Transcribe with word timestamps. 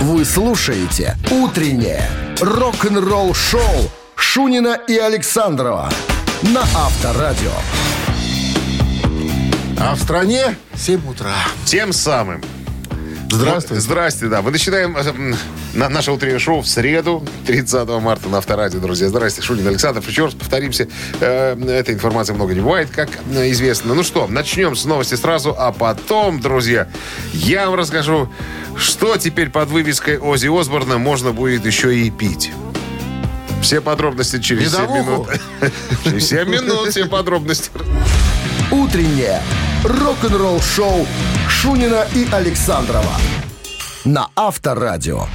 Вы 0.00 0.24
слушаете 0.24 1.16
«Утреннее 1.28 2.08
рок-н-ролл-шоу» 2.40 3.90
Шунина 4.14 4.78
и 4.86 4.96
Александрова 4.96 5.90
на 6.42 6.60
Авторадио. 6.60 7.50
А 9.80 9.96
в 9.96 10.00
стране 10.00 10.56
7 10.76 11.00
утра. 11.10 11.34
Тем 11.64 11.92
самым. 11.92 12.40
Здравствуйте. 13.30 13.80
Здрасте, 13.82 14.26
да. 14.26 14.40
Мы 14.42 14.50
начинаем 14.50 14.96
э, 14.96 15.34
на 15.74 15.88
наше 15.88 16.12
утреннее 16.12 16.38
шоу 16.38 16.62
в 16.62 16.66
среду, 16.68 17.22
30 17.46 17.88
марта 18.00 18.28
на 18.28 18.38
Авторадио, 18.38 18.80
друзья. 18.80 19.08
Здрасте, 19.08 19.42
Шунин 19.42 19.66
Александров. 19.68 20.08
Еще 20.08 20.24
раз 20.24 20.34
повторимся, 20.34 20.88
э, 21.20 21.56
этой 21.68 21.94
информации 21.94 22.32
много 22.32 22.54
не 22.54 22.60
бывает, 22.60 22.88
как 22.90 23.10
э, 23.34 23.50
известно. 23.50 23.94
Ну 23.94 24.02
что, 24.02 24.26
начнем 24.28 24.74
с 24.74 24.84
новости 24.86 25.14
сразу, 25.14 25.54
а 25.56 25.72
потом, 25.72 26.40
друзья, 26.40 26.88
я 27.32 27.66
вам 27.66 27.78
расскажу, 27.78 28.30
что 28.76 29.16
теперь 29.18 29.50
под 29.50 29.68
вывеской 29.68 30.18
Ози 30.18 30.48
Осборна 30.48 30.96
можно 30.98 31.32
будет 31.32 31.66
еще 31.66 31.94
и 31.94 32.10
пить. 32.10 32.50
Все 33.60 33.80
подробности 33.82 34.40
через 34.40 34.72
7 34.72 34.82
Медовуху? 34.82 35.02
минут. 35.02 35.28
Через 36.04 36.28
7 36.28 36.48
минут 36.48 36.88
все 36.90 37.04
подробности. 37.06 37.70
«Утреннее 38.70 39.42
рок-н-ролл-шоу» 39.84 41.06
Шунина 41.48 42.06
и 42.14 42.26
Александрова 42.30 43.12
на 44.04 44.28
Авторадио. 44.36 45.26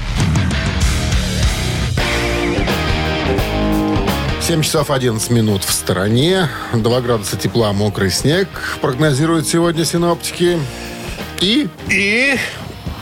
7 4.41 4.61
часов 4.61 4.91
11 4.91 5.29
минут 5.29 5.63
в 5.63 5.71
стороне. 5.71 6.49
2 6.73 7.01
градуса 7.01 7.37
тепла, 7.37 7.71
мокрый 7.71 8.11
снег. 8.11 8.47
Прогнозируют 8.81 9.47
сегодня 9.47 9.85
синоптики. 9.85 10.59
И 11.39 11.67
И 11.89 12.35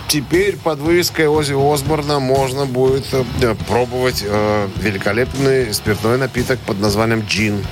теперь 0.08 0.58
под 0.58 0.80
вывеской 0.80 1.28
Ози 1.28 1.53
Осборна 1.53 2.20
можно 2.20 2.66
будет 2.66 3.05
э, 3.14 3.55
пробовать 3.67 4.23
э, 4.28 4.67
великолепный 4.78 5.73
спиртной 5.73 6.17
напиток 6.17 6.59
под 6.59 6.80
названием 6.80 7.23
джин. 7.28 7.66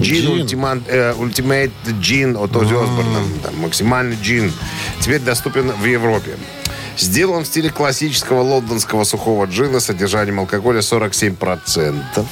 Джин, 0.00 0.46
Джин. 0.46 0.82
э, 0.86 1.14
Ultimate 1.16 1.72
Джин 2.00 2.36
от 2.36 2.54
Ози 2.56 2.74
Осборна. 2.74 3.20
Максимальный 3.58 4.16
джин. 4.20 4.52
Теперь 5.00 5.20
доступен 5.20 5.70
в 5.70 5.84
Европе. 5.84 6.36
Сделан 6.96 7.42
в 7.44 7.46
стиле 7.46 7.70
классического 7.70 8.40
лондонского 8.42 9.04
сухого 9.04 9.46
джина 9.46 9.80
с 9.80 9.86
содержанием 9.86 10.40
алкоголя 10.40 10.80
47%. 10.80 12.26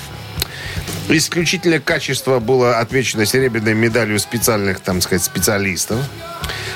Исключительное 1.08 1.80
качество 1.80 2.38
было 2.38 2.78
отмечено 2.78 3.26
серебряной 3.26 3.74
медалью 3.74 4.18
специальных, 4.18 4.80
там 4.80 5.00
сказать, 5.00 5.24
специалистов. 5.24 5.98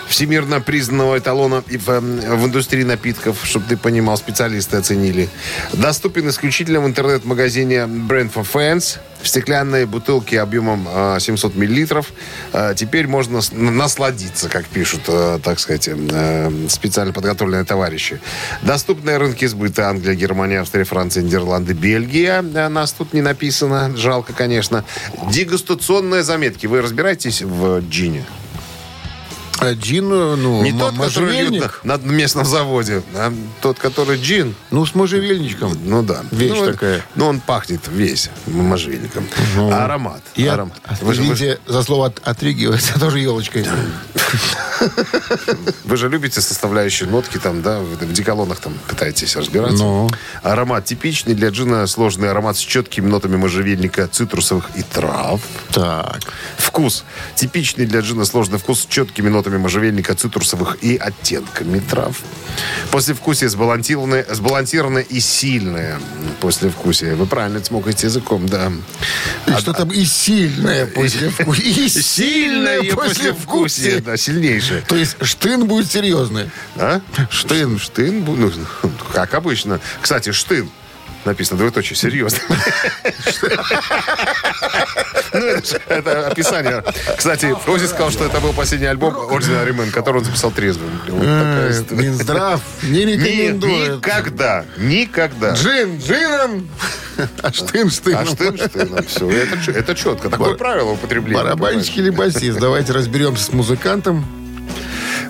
Всемирно 0.08 0.60
признанного 0.60 1.18
эталона 1.18 1.62
в, 1.66 1.90
эм, 1.90 2.20
в 2.20 2.46
индустрии 2.46 2.84
напитков, 2.84 3.38
чтобы 3.44 3.66
ты 3.68 3.76
понимал, 3.76 4.16
специалисты 4.16 4.76
оценили. 4.76 5.28
Доступен 5.72 6.28
исключительно 6.28 6.80
в 6.80 6.86
интернет-магазине 6.86 7.76
Brand 7.86 8.32
for 8.32 8.46
Fans 8.50 8.98
в 9.20 9.28
стеклянной 9.28 9.86
бутылке 9.86 10.40
объемом 10.40 10.86
э, 10.88 11.18
700 11.20 11.56
миллилитров. 11.56 12.12
Э, 12.52 12.74
теперь 12.76 13.08
можно 13.08 13.40
насладиться, 13.52 14.48
как 14.48 14.66
пишут, 14.66 15.02
э, 15.08 15.40
так 15.42 15.58
сказать, 15.58 15.88
э, 15.88 16.50
специально 16.68 17.12
подготовленные 17.12 17.64
товарищи. 17.64 18.20
Доступные 18.62 19.16
рынки 19.16 19.44
сбыта 19.46 19.88
Англия, 19.88 20.14
Германия, 20.14 20.60
Австрия, 20.60 20.84
Франция, 20.84 21.22
Нидерланды, 21.24 21.72
Бельгия. 21.72 22.42
Э, 22.54 22.68
Нас 22.68 22.92
тут 22.92 23.12
не 23.12 23.22
написано. 23.22 23.96
Жалко, 23.96 24.32
конечно. 24.32 24.84
Дегустационные 25.30 26.22
заметки. 26.22 26.66
Вы 26.66 26.82
разбираетесь 26.82 27.42
в 27.42 27.80
джине? 27.80 28.24
Э, 29.60 29.74
джин, 29.74 30.08
ну, 30.08 30.62
Не 30.62 30.72
тот, 30.72 30.96
который 30.96 31.48
льют 31.48 31.84
на, 31.84 31.98
на 31.98 32.02
местном 32.02 32.44
заводе, 32.44 33.02
а 33.14 33.32
тот, 33.60 33.78
который 33.78 34.20
джин. 34.20 34.54
Ну, 34.70 34.84
с 34.86 34.94
можжевельничком. 34.94 35.76
Ну 35.84 36.02
да. 36.02 36.24
Вещь 36.30 36.52
ну, 36.54 36.66
такая. 36.66 37.04
Ну, 37.14 37.26
он 37.26 37.40
пахнет 37.40 37.80
весь 37.88 38.30
можжевельником. 38.46 39.26
А 39.56 39.84
аромат. 39.84 40.22
Я, 40.34 40.54
аромат. 40.54 40.80
Вы, 41.00 41.14
же, 41.14 41.22
вы 41.22 41.58
за 41.66 41.82
слово 41.82 42.06
от- 42.06 42.20
отригивается, 42.26 42.98
тоже 43.00 43.20
елочкой. 43.20 43.66
вы 45.84 45.96
же 45.96 46.08
любите 46.08 46.40
составляющие 46.40 47.08
нотки 47.08 47.38
там, 47.38 47.62
да, 47.62 47.80
в, 47.80 48.12
деколонах 48.12 48.60
там 48.60 48.74
пытаетесь 48.88 49.36
разбираться. 49.36 49.84
Ну. 49.84 50.10
Аромат 50.42 50.84
типичный 50.84 51.34
для 51.34 51.48
джина, 51.48 51.86
сложный 51.86 52.30
аромат 52.30 52.56
с 52.56 52.60
четкими 52.60 53.06
нотами 53.06 53.36
можжевельника, 53.36 54.08
цитрусовых 54.08 54.70
и 54.76 54.82
трав. 54.82 55.40
Так. 55.72 56.20
Вкус. 56.56 57.04
Типичный 57.34 57.86
для 57.86 58.00
джина 58.00 58.24
сложный 58.24 58.58
вкус 58.58 58.82
с 58.82 58.86
четкими 58.86 59.28
нотами 59.28 59.56
можжевельника, 59.56 60.14
цитрусовых 60.14 60.78
и 60.82 60.96
оттенками 60.96 61.78
трав. 61.80 62.16
Послевкусие 62.90 63.48
сбалансированное, 63.50 64.26
сбалансированное 64.30 65.02
и 65.02 65.20
сильное 65.20 65.98
послевкусие. 66.40 67.14
Вы 67.14 67.26
правильно 67.26 67.60
цмокаете 67.60 68.06
языком, 68.06 68.46
да. 68.46 68.72
И 69.46 69.52
что 69.58 69.72
там 69.72 69.90
и 69.90 70.04
сильное 70.04 70.86
послевкусие. 70.94 71.86
И 71.86 71.88
сильное 71.88 72.82
послевкусие. 72.94 74.00
да, 74.00 74.16
сильнейшее. 74.16 74.65
То 74.88 74.96
есть 74.96 75.16
штын 75.22 75.66
будет 75.66 75.90
серьезный. 75.90 76.50
А? 76.76 77.00
Штын. 77.30 77.78
Штын, 77.78 78.24
ну, 78.24 78.50
как 79.12 79.34
обычно. 79.34 79.80
Кстати, 80.00 80.32
штын. 80.32 80.70
Написано 81.24 81.58
двоеточие, 81.58 81.96
серьезно. 81.96 82.38
Ну, 85.32 85.40
это 85.88 86.28
описание. 86.28 86.82
Кстати, 87.16 87.54
Ози 87.66 87.86
сказал, 87.86 88.10
что 88.10 88.24
это 88.24 88.40
был 88.40 88.52
последний 88.52 88.86
альбом 88.86 89.14
Ordinary 89.14 89.74
Man, 89.76 89.90
который 89.90 90.18
он 90.18 90.24
записал 90.24 90.50
трезвым. 90.50 90.98
Такая 91.04 91.72
Э. 91.72 91.84
Минздрав 91.90 92.60
не 92.84 93.04
рекомендует. 93.04 93.96
никогда, 93.96 94.64
никогда. 94.78 95.52
Джин 95.54 95.98
джином, 95.98 96.68
а 97.42 97.52
штын 97.52 97.90
штыном. 97.90 98.22
А 98.22 98.26
штын, 98.26 98.56
штыном. 98.58 99.04
Все, 99.06 99.30
это, 99.30 99.70
это 99.72 99.94
четко. 99.94 100.30
Такое 100.30 100.54
правило 100.54 100.92
употребления. 100.92 101.42
Барабанщик 101.42 101.98
или 101.98 102.10
басист? 102.10 102.58
Давайте 102.58 102.92
разберемся 102.92 103.44
с 103.44 103.52
музыкантом. 103.52 104.24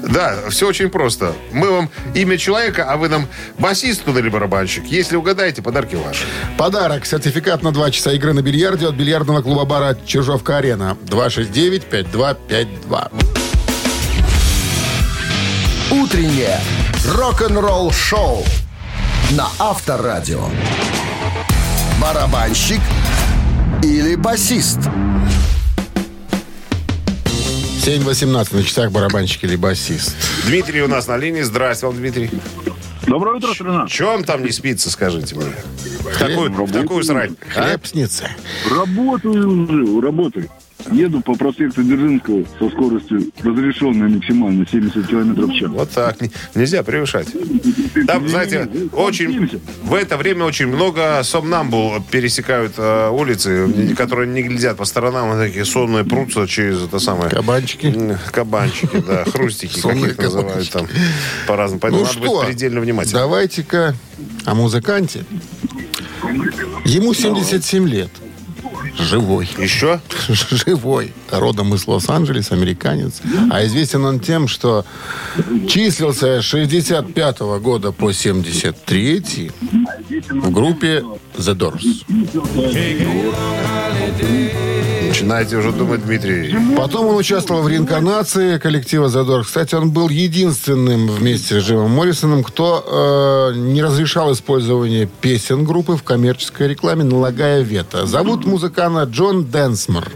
Да, 0.03 0.37
все 0.51 0.69
очень 0.69 0.91
просто. 0.91 1.33
Мы 1.53 1.71
вам 1.71 1.91
имя 2.15 2.37
человека, 2.39 2.91
а 2.91 2.97
вы 2.97 3.09
нам 3.09 3.29
басист 3.59 4.05
туда 4.05 4.21
или 4.21 4.29
барабанщик. 4.29 4.84
Если 4.87 5.17
угадаете, 5.17 5.62
подарки 5.62 5.97
ваши. 5.97 6.25
Подарок. 6.57 7.05
Сертификат 7.07 7.62
на 7.62 7.73
2 7.73 7.91
часа 7.91 8.12
игры 8.12 8.33
на 8.33 8.43
бильярде 8.43 8.87
от 8.87 8.95
бильярдного 8.95 9.43
клуба 9.43 9.65
бара 9.65 9.97
Чижовка-Арена. 10.06 10.97
269-5252. 11.06 13.11
«Утреннее 15.91 16.61
рок-н-ролл-шоу» 17.15 18.45
на 19.33 19.49
Авторадио. 19.59 20.45
Барабанщик 22.01 22.81
или 23.83 24.15
басист? 24.17 24.79
7.18 27.87 28.57
на 28.57 28.65
часах 28.65 28.91
барабанщик 28.91 29.45
или 29.45 29.55
басист. 29.55 30.17
Дмитрий 30.49 30.83
у 30.83 30.89
нас 30.89 31.07
на 31.07 31.17
линии. 31.17 31.43
Здрасте 31.43 31.87
вам, 31.87 31.95
Дмитрий. 31.95 32.29
Доброе 33.07 33.37
утро, 33.37 33.55
страна. 33.55 33.87
Че 33.87 34.07
вам 34.07 34.25
там 34.25 34.43
не 34.43 34.51
спится, 34.51 34.91
скажите 34.91 35.37
мне? 35.37 35.53
В 36.13 36.19
такую, 36.19 36.51
в 36.51 36.73
такую 36.73 37.05
срань. 37.05 37.37
а? 37.55 37.63
Хлеб 37.63 37.87
снится. 37.87 38.29
Работаю 38.69 39.49
уже, 39.63 40.01
работаю. 40.01 40.49
Еду 40.92 41.20
по 41.20 41.34
проспекту 41.34 41.82
Дзержинского 41.82 42.44
со 42.60 42.70
скоростью 42.70 43.31
разрешенной 43.42 44.09
максимально 44.09 44.64
70 44.70 45.06
км 45.06 45.47
в 45.47 45.53
час. 45.54 45.69
Вот 45.70 45.91
так. 45.91 46.20
Не- 46.20 46.31
Нельзя 46.54 46.82
превышать. 46.84 47.26
Там, 48.06 48.28
знаете, 48.28 48.69
очень 48.92 49.50
в 49.82 49.94
это 49.94 50.16
время 50.16 50.44
очень 50.44 50.66
много 50.69 51.20
сомнамбул 51.25 51.94
пересекают 52.10 52.75
э, 52.76 53.09
улицы, 53.10 53.94
которые 53.97 54.28
не 54.32 54.42
глядят 54.42 54.76
по 54.76 54.84
сторонам, 54.84 55.32
они 55.32 55.48
такие 55.48 55.64
сонные 55.64 56.04
прутся 56.04 56.47
через 56.47 56.82
это 56.84 56.98
самое. 57.00 57.31
Кабанчики. 57.31 58.16
Кабанчики, 58.31 59.03
да, 59.06 59.25
хрустики, 59.25 59.81
как 59.81 59.97
их 59.97 60.19
называют 60.19 60.70
там 60.70 60.87
по-разному. 61.48 61.81
Поэтому 61.81 62.03
Ну 62.03 62.06
надо 62.08 62.19
что, 62.25 62.38
быть 62.38 62.47
предельно 62.47 62.81
внимательным. 62.81 63.22
давайте-ка 63.22 63.94
о 64.44 64.55
музыканте. 64.55 65.25
Ему 66.84 67.12
77 67.14 67.88
лет. 67.88 68.11
Живой. 68.98 69.48
Еще? 69.58 70.00
Живой. 70.28 71.12
Родом 71.31 71.75
из 71.75 71.87
Лос-Анджелеса, 71.87 72.54
американец. 72.54 73.20
А 73.50 73.64
известен 73.66 74.04
он 74.04 74.20
тем, 74.20 74.48
что 74.48 74.84
числился 75.69 76.40
с 76.40 76.44
65 76.44 77.40
года 77.60 77.93
по 77.93 78.12
73 78.12 79.50
в 80.31 80.50
группе 80.50 81.04
The 81.37 81.54
Doors. 81.54 82.04
Начинаете 85.17 85.57
уже 85.57 85.73
думать, 85.73 86.05
Дмитрий. 86.05 86.55
Потом 86.77 87.07
он 87.07 87.17
участвовал 87.17 87.63
в 87.63 87.69
реинкарнации 87.69 88.59
коллектива 88.59 89.07
Doors. 89.07 89.45
Кстати, 89.45 89.75
он 89.75 89.91
был 89.91 90.11
единственным 90.11 91.09
вместе 91.09 91.59
с 91.59 91.65
Джимом 91.65 91.91
Моррисоном, 91.93 92.45
кто 92.45 93.53
э, 93.55 93.59
не 93.59 93.83
разрешал 93.83 94.31
использование 94.35 95.09
песен 95.23 95.65
группы 95.65 95.97
в 95.97 96.03
коммерческой 96.03 96.69
рекламе, 96.69 97.05
налагая 97.05 97.63
вето. 97.63 98.05
Зовут 98.05 98.45
музыканта 98.45 99.05
Джон 99.05 99.47
Дэнсмор. 99.47 100.07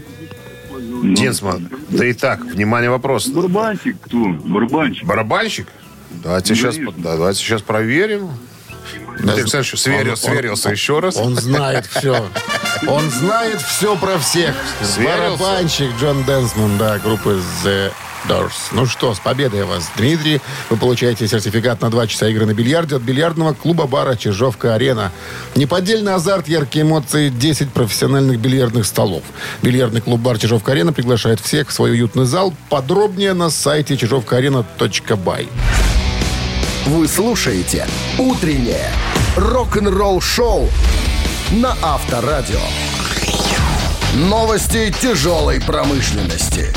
Денсман, 1.03 1.67
да 1.89 2.05
и 2.05 2.13
так, 2.13 2.45
внимание, 2.45 2.91
вопрос. 2.91 3.27
Барабанщик 3.27 3.97
кто? 4.01 4.23
Барабанщик. 4.45 5.07
Барабанщик? 5.07 5.67
Давайте 6.23 6.53
сейчас, 6.53 6.75
давайте 6.97 7.39
сейчас 7.39 7.63
проверим. 7.63 8.29
Ты 9.17 9.23
представляешь, 9.41 9.79
сверил- 9.79 10.11
он- 10.11 10.17
сверился 10.17 10.67
он- 10.69 10.73
еще 10.73 10.99
раз. 10.99 11.15
Он 11.17 11.35
знает 11.35 11.85
все. 11.85 12.29
Он 12.87 13.09
знает 13.11 13.61
все 13.61 13.95
про 13.95 14.17
всех. 14.17 14.55
Сверился? 14.81 15.37
Барабанщик 15.37 15.89
Джон 15.99 16.23
Дэнсман, 16.23 16.77
да, 16.77 16.97
группы 16.97 17.39
The 17.63 17.91
Doors. 18.27 18.51
Ну 18.71 18.85
что, 18.85 19.13
с 19.13 19.19
победой 19.19 19.65
вас, 19.65 19.89
Дмитрий. 19.97 20.41
Вы 20.69 20.77
получаете 20.77 21.27
сертификат 21.27 21.81
на 21.81 21.89
2 21.89 22.07
часа 22.07 22.27
игры 22.27 22.45
на 22.45 22.53
бильярде 22.53 22.95
от 22.95 23.01
бильярдного 23.01 23.53
клуба-бара 23.53 24.15
«Чижовка-арена». 24.15 25.11
Неподдельный 25.55 26.13
азарт, 26.13 26.47
яркие 26.47 26.83
эмоции, 26.85 27.29
10 27.29 27.71
профессиональных 27.73 28.39
бильярдных 28.39 28.85
столов. 28.85 29.23
Бильярдный 29.61 30.01
клуб-бар 30.01 30.37
«Чижовка-арена» 30.39 30.93
приглашает 30.93 31.39
всех 31.39 31.69
в 31.69 31.73
свой 31.73 31.91
уютный 31.91 32.25
зал. 32.25 32.53
Подробнее 32.69 33.33
на 33.33 33.49
сайте 33.49 33.97
чижовкаарена.бай. 33.97 35.47
Вы 36.87 37.07
слушаете 37.07 37.87
«Утреннее 38.17 38.89
рок-н-ролл-шоу» 39.37 40.67
на 41.51 41.75
Авторадио. 41.83 42.59
Новости 44.15 44.91
тяжелой 44.99 45.61
промышленности. 45.61 46.73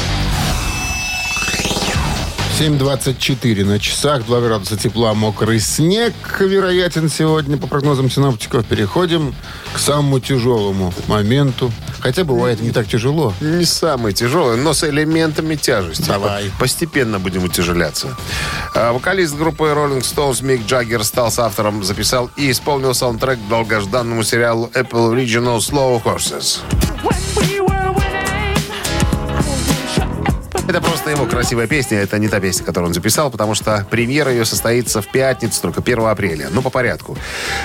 7.24 2.61 3.65
на 3.65 3.81
часах, 3.81 4.25
2 4.27 4.41
градуса 4.41 4.77
тепла, 4.77 5.13
мокрый 5.13 5.59
снег 5.59 6.15
вероятен 6.39 7.09
сегодня, 7.09 7.57
по 7.57 7.67
прогнозам 7.67 8.09
синоптиков. 8.09 8.65
Переходим 8.67 9.35
к 9.75 9.79
самому 9.81 10.21
тяжелому 10.21 10.95
моменту. 11.09 11.73
Хотя 11.99 12.23
бывает 12.23 12.61
не 12.61 12.71
так 12.71 12.87
тяжело. 12.87 13.33
Не 13.41 13.65
самый 13.65 14.13
тяжелый, 14.13 14.57
но 14.57 14.73
с 14.73 14.85
элементами 14.85 15.57
тяжести. 15.57 16.07
Давай. 16.07 16.45
По- 16.51 16.61
Постепенно 16.61 17.19
будем 17.19 17.43
утяжеляться. 17.43 18.17
А, 18.75 18.93
Вокалист 18.93 19.35
группы 19.37 19.65
Rolling 19.65 20.03
Stones 20.03 20.45
Мик 20.45 20.65
Джаггер 20.67 21.03
стал 21.03 21.33
с 21.33 21.39
автором, 21.41 21.83
записал 21.83 22.31
и 22.37 22.53
исполнил 22.53 22.95
саундтрек 22.95 23.39
к 23.45 23.49
долгожданному 23.49 24.23
сериалу 24.23 24.71
Apple 24.75 25.13
Original 25.13 25.59
Slow 25.59 26.01
Horses. 26.05 26.61
Это 30.69 30.81
просто 30.81 31.11
его 31.11 31.27
красивая 31.27 31.67
песня. 31.67 31.99
Это 31.99 32.19
не 32.19 32.29
та 32.29 32.41
песня, 32.41 32.65
которую 32.65 32.89
он 32.89 32.95
записал, 32.95 33.31
потому 33.31 33.55
что 33.55 33.87
премьера 33.91 34.31
ее 34.31 34.45
состоится 34.45 35.03
в 35.03 35.09
пятницу, 35.09 35.61
только 35.61 35.81
1 35.81 36.01
апреля. 36.07 36.49
Ну, 36.51 36.63
по 36.63 36.71
порядку. 36.71 37.19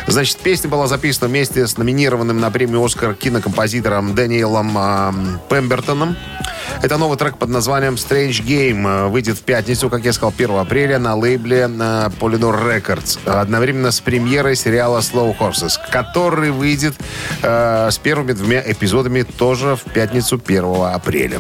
Значит, 0.08 0.38
песня 0.38 0.70
была 0.70 0.88
записана 0.88 1.30
вместе 1.30 1.66
с 1.66 1.78
номинированным 1.78 2.40
на 2.40 2.52
премию 2.52 2.84
«Оскар» 2.84 3.14
кинокомпозитором 3.14 4.16
Дэниелом 4.16 4.78
а, 4.78 5.14
Пембертоном. 5.50 6.18
Это 6.82 6.98
новый 6.98 7.18
трек 7.18 7.38
под 7.38 7.50
названием 7.50 7.96
Strange 7.96 8.44
Game. 8.46 8.88
э, 8.88 9.08
Выйдет 9.08 9.38
в 9.38 9.42
пятницу, 9.42 9.90
как 9.90 10.06
я 10.06 10.14
сказал, 10.14 10.34
1 10.38 10.52
апреля 10.58 11.00
на 11.00 11.16
лейбле 11.16 11.68
на 11.68 12.12
Polydor 12.20 12.64
Records. 12.64 13.20
Одновременно 13.26 13.92
с 13.92 14.00
премьерой 14.00 14.56
сериала 14.56 15.00
Slow 15.00 15.36
Horses, 15.38 15.74
который 15.92 16.52
выйдет 16.52 16.96
э, 17.42 17.90
с 17.92 17.98
первыми 17.98 18.34
двумя 18.34 18.62
эпизодами 18.66 19.24
тоже 19.24 19.76
в 19.76 19.92
пятницу 19.92 20.40
1 20.44 20.64
апреля. 20.94 21.40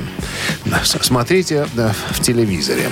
Смотрите 0.83 1.48
э, 1.51 1.65
в 2.11 2.19
телевизоре. 2.21 2.89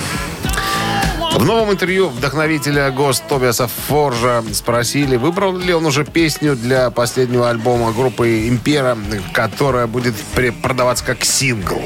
В 1.34 1.44
новом 1.44 1.70
интервью 1.70 2.08
вдохновителя 2.08 2.90
ГОСТ 2.90 3.28
Тобиаса 3.28 3.68
Форжа 3.68 4.42
спросили, 4.52 5.16
выбрал 5.16 5.56
ли 5.56 5.72
он 5.72 5.86
уже 5.86 6.04
песню 6.04 6.56
для 6.56 6.90
последнего 6.90 7.48
альбома 7.48 7.92
группы 7.92 8.48
«Импера», 8.48 8.98
которая 9.32 9.86
будет 9.86 10.14
продаваться 10.62 11.04
как 11.04 11.24
сингл. 11.24 11.80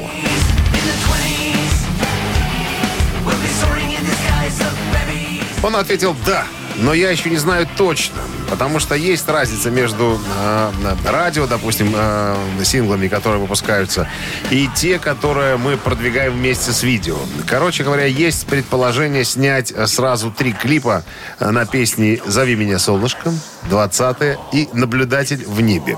Он 5.61 5.75
ответил 5.75 6.15
«да», 6.25 6.45
но 6.75 6.93
я 6.93 7.11
еще 7.11 7.29
не 7.29 7.37
знаю 7.37 7.67
точно, 7.77 8.21
потому 8.49 8.79
что 8.79 8.95
есть 8.95 9.27
разница 9.27 9.69
между 9.69 10.19
э, 10.39 10.71
радио, 11.05 11.47
допустим, 11.47 11.93
э, 11.95 12.35
синглами, 12.63 13.07
которые 13.07 13.39
выпускаются, 13.41 14.07
и 14.49 14.69
те, 14.75 14.99
которые 14.99 15.57
мы 15.57 15.77
продвигаем 15.77 16.33
вместе 16.33 16.71
с 16.71 16.83
видео. 16.83 17.17
Короче 17.47 17.83
говоря, 17.83 18.05
есть 18.05 18.45
предположение 18.47 19.23
снять 19.23 19.71
э, 19.71 19.87
сразу 19.87 20.31
три 20.31 20.53
клипа 20.53 21.03
э, 21.39 21.49
на 21.49 21.65
песни 21.65 22.21
«Зови 22.25 22.55
меня 22.55 22.79
солнышком», 22.79 23.39
«20 23.69 24.37
и 24.51 24.69
«Наблюдатель 24.73 25.43
в 25.45 25.61
небе». 25.61 25.97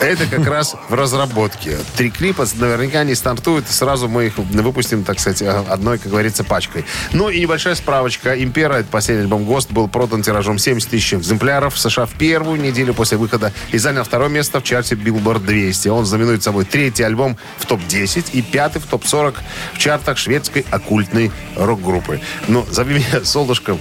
Это 0.00 0.26
как 0.26 0.46
раз 0.46 0.76
в 0.88 0.94
разработке. 0.94 1.76
Три 1.96 2.10
клипа 2.10 2.46
наверняка 2.56 3.02
не 3.04 3.14
стартуют. 3.14 3.68
Сразу 3.68 4.08
мы 4.08 4.26
их 4.26 4.38
выпустим, 4.38 5.02
так 5.04 5.18
сказать, 5.18 5.42
одной, 5.42 5.98
как 5.98 6.10
говорится, 6.10 6.44
пачкой. 6.44 6.84
Ну 7.12 7.28
и 7.28 7.40
небольшая 7.40 7.74
справочка. 7.74 8.34
«Импера», 8.34 8.74
это 8.74 8.88
последний 8.90 9.24
альбом 9.24 9.44
«ГОСТ», 9.44 9.72
был 9.72 9.88
продан 9.88 10.22
тиражом 10.22 10.58
70 10.58 10.88
тысяч 10.90 11.14
экземпляров 11.14 11.74
в 11.74 11.78
США 11.78 12.06
в 12.06 12.12
первую 12.14 12.60
неделю 12.60 12.94
после 12.94 13.18
выхода 13.18 13.52
и 13.72 13.78
занял 13.78 14.04
второе 14.04 14.28
место 14.28 14.60
в 14.60 14.62
чарте 14.62 14.94
Billboard 14.94 15.44
200. 15.44 15.88
Он 15.88 16.06
знаменует 16.06 16.42
собой 16.42 16.64
третий 16.64 17.02
альбом 17.02 17.36
в 17.58 17.66
топ-10 17.66 18.26
и 18.32 18.42
пятый 18.42 18.80
в 18.80 18.86
топ-40 18.86 19.34
в 19.74 19.78
чартах 19.78 20.18
шведской 20.18 20.64
оккультной 20.70 21.32
рок-группы. 21.56 22.20
Ну, 22.46 22.64
«Зови 22.70 22.94
меня 22.94 23.24
солнышком» 23.24 23.80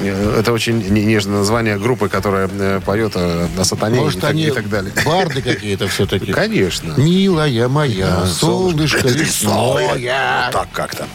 э, 0.00 0.36
это 0.40 0.52
очень 0.52 0.78
не- 0.78 1.04
нежное 1.04 1.38
название 1.38 1.78
группы, 1.78 2.08
которая 2.08 2.48
э, 2.52 2.80
поет 2.84 3.12
о, 3.16 3.48
сатане 3.64 3.98
и 3.98 4.00
Может, 4.00 4.20
так- 4.20 4.30
они 4.30 4.44
и 4.46 4.50
так 4.50 4.68
далее. 4.68 4.92
барды 5.04 5.42
какие-то 5.58 5.88
все-таки. 5.88 6.32
Конечно. 6.32 6.94
Милая 6.96 7.68
моя, 7.68 8.24
солнышко 8.26 9.08
лесное. 9.08 9.88
Вот 9.88 10.52
так 10.52 10.68
как-то. 10.72 11.06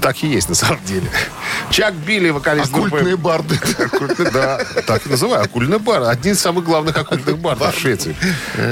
Так 0.00 0.22
и 0.22 0.28
есть, 0.28 0.48
на 0.48 0.54
самом 0.54 0.82
деле. 0.86 1.10
Чак 1.68 1.94
Билли, 1.94 2.30
вокалист 2.30 2.72
Оккультные 2.72 3.16
группы... 3.16 3.16
барды. 3.16 3.58
Да, 4.32 4.60
так 4.86 5.06
и 5.06 5.10
называю. 5.10 5.44
Оккультный 5.44 5.78
бар. 5.78 6.04
Один 6.04 6.32
из 6.32 6.40
самых 6.40 6.64
главных 6.64 6.96
оккультных 6.96 7.38
бардов 7.38 7.76
в 7.76 7.78
Швеции. 7.78 8.16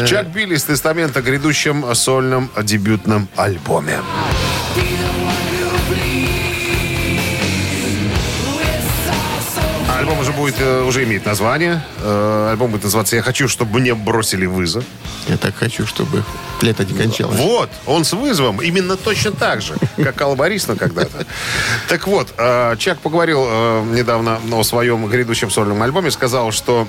Чак 0.07 0.29
Билли 0.29 0.57
с 0.57 0.65
тестамента 0.65 1.19
о 1.19 1.23
грядущем 1.23 1.95
сольном 1.95 2.51
дебютном 2.63 3.29
альбоме. 3.37 4.01
Будет, 10.39 10.55
э, 10.59 10.83
уже 10.83 11.05
имеет 11.05 11.27
название. 11.27 11.83
Э, 12.03 12.49
Альбом 12.53 12.71
будет 12.71 12.85
называться 12.85 13.17
«Я 13.17 13.23
хочу, 13.23 13.49
чтобы 13.49 13.81
мне 13.81 13.95
бросили 13.95 14.47
вызов». 14.47 14.85
Я 15.29 15.37
так 15.37 15.55
хочу, 15.57 15.87
чтобы 15.87 16.25
лето 16.63 16.85
не 16.85 16.95
кончалось. 16.95 17.39
Вот, 17.39 17.71
он 17.87 18.05
с 18.05 18.13
вызовом 18.13 18.63
именно 18.63 18.97
точно 18.97 19.33
так 19.33 19.61
же, 19.61 19.75
как 19.97 20.21
Алла 20.23 20.35
Борисовна 20.37 20.77
когда-то. 20.77 21.27
Так 21.89 22.07
вот, 22.07 22.33
э, 22.39 22.77
Чак 22.79 23.01
поговорил 23.01 23.45
недавно 23.85 24.41
о 24.53 24.63
своем 24.63 25.07
грядущем 25.07 25.51
сольном 25.51 25.83
альбоме, 25.83 26.11
сказал, 26.11 26.53
что 26.53 26.89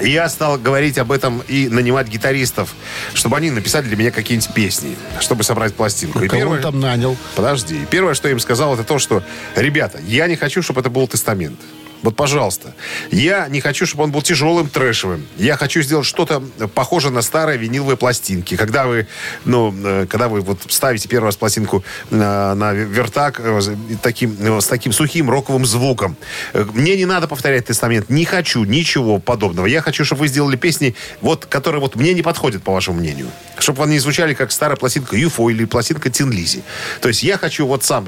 я 0.00 0.28
стал 0.28 0.58
говорить 0.58 0.98
об 0.98 1.10
этом 1.12 1.42
и 1.48 1.68
нанимать 1.68 2.08
гитаристов, 2.08 2.74
чтобы 3.14 3.36
они 3.36 3.50
написали 3.50 3.86
для 3.86 3.96
меня 3.96 4.10
какие-нибудь 4.10 4.52
песни, 4.54 4.96
чтобы 5.20 5.42
собрать 5.44 5.74
пластинку. 5.74 6.20
И 6.22 6.28
Кого 6.28 6.40
первое- 6.40 6.56
он 6.58 6.62
там 6.62 6.80
нанял? 6.80 7.16
Подожди. 7.34 7.80
Первое, 7.90 8.14
что 8.14 8.28
я 8.28 8.32
им 8.32 8.40
сказал, 8.40 8.74
это 8.74 8.84
то, 8.84 8.98
что, 8.98 9.22
ребята, 9.56 9.98
я 10.06 10.26
не 10.28 10.36
хочу, 10.36 10.62
чтобы 10.62 10.80
это 10.80 10.90
был 10.90 11.08
тестамент. 11.08 11.58
Вот, 12.02 12.14
пожалуйста. 12.16 12.74
Я 13.10 13.48
не 13.48 13.60
хочу, 13.60 13.84
чтобы 13.86 14.04
он 14.04 14.12
был 14.12 14.22
тяжелым, 14.22 14.68
трэшевым. 14.68 15.26
Я 15.36 15.56
хочу 15.56 15.82
сделать 15.82 16.06
что-то 16.06 16.40
похожее 16.74 17.12
на 17.12 17.22
старые 17.22 17.58
виниловые 17.58 17.96
пластинки. 17.96 18.56
Когда 18.56 18.86
вы, 18.86 19.06
ну, 19.44 19.74
э, 19.84 20.06
когда 20.08 20.28
вы 20.28 20.40
вот 20.40 20.60
ставите 20.68 21.08
первый 21.08 21.26
раз 21.26 21.36
пластинку 21.36 21.84
на, 22.10 22.54
на 22.54 22.72
вертак 22.72 23.40
э, 23.42 23.60
таким, 24.02 24.36
э, 24.38 24.60
с 24.60 24.66
таким 24.66 24.92
сухим 24.92 25.28
роковым 25.30 25.66
звуком. 25.66 26.16
Э, 26.52 26.64
Мне 26.72 26.96
не 26.96 27.04
надо 27.06 27.26
повторять 27.26 27.66
тестамент. 27.66 28.08
Не 28.10 28.24
хочу 28.24 28.62
ничего 28.64 29.18
подобного. 29.18 29.66
Я 29.66 29.80
хочу, 29.82 30.04
чтобы 30.04 30.20
вы 30.20 30.28
сделали 30.28 30.56
песни, 30.56 30.94
вот, 31.20 31.46
которые 31.46 31.80
вот 31.80 31.96
мне 31.96 32.14
не 32.14 32.22
подходят, 32.22 32.62
по 32.62 32.72
вашему 32.72 33.00
мнению. 33.00 33.26
Чтобы 33.58 33.82
они 33.84 33.98
звучали 33.98 34.34
как 34.34 34.52
старая 34.52 34.76
пластинка 34.76 35.16
UFO 35.16 35.50
или 35.50 35.64
пластинка 35.64 36.10
Тин 36.10 36.30
Лизи. 36.30 36.62
То 37.00 37.08
есть 37.08 37.22
я 37.24 37.38
хочу 37.38 37.66
вот 37.66 37.82
сам... 37.82 38.06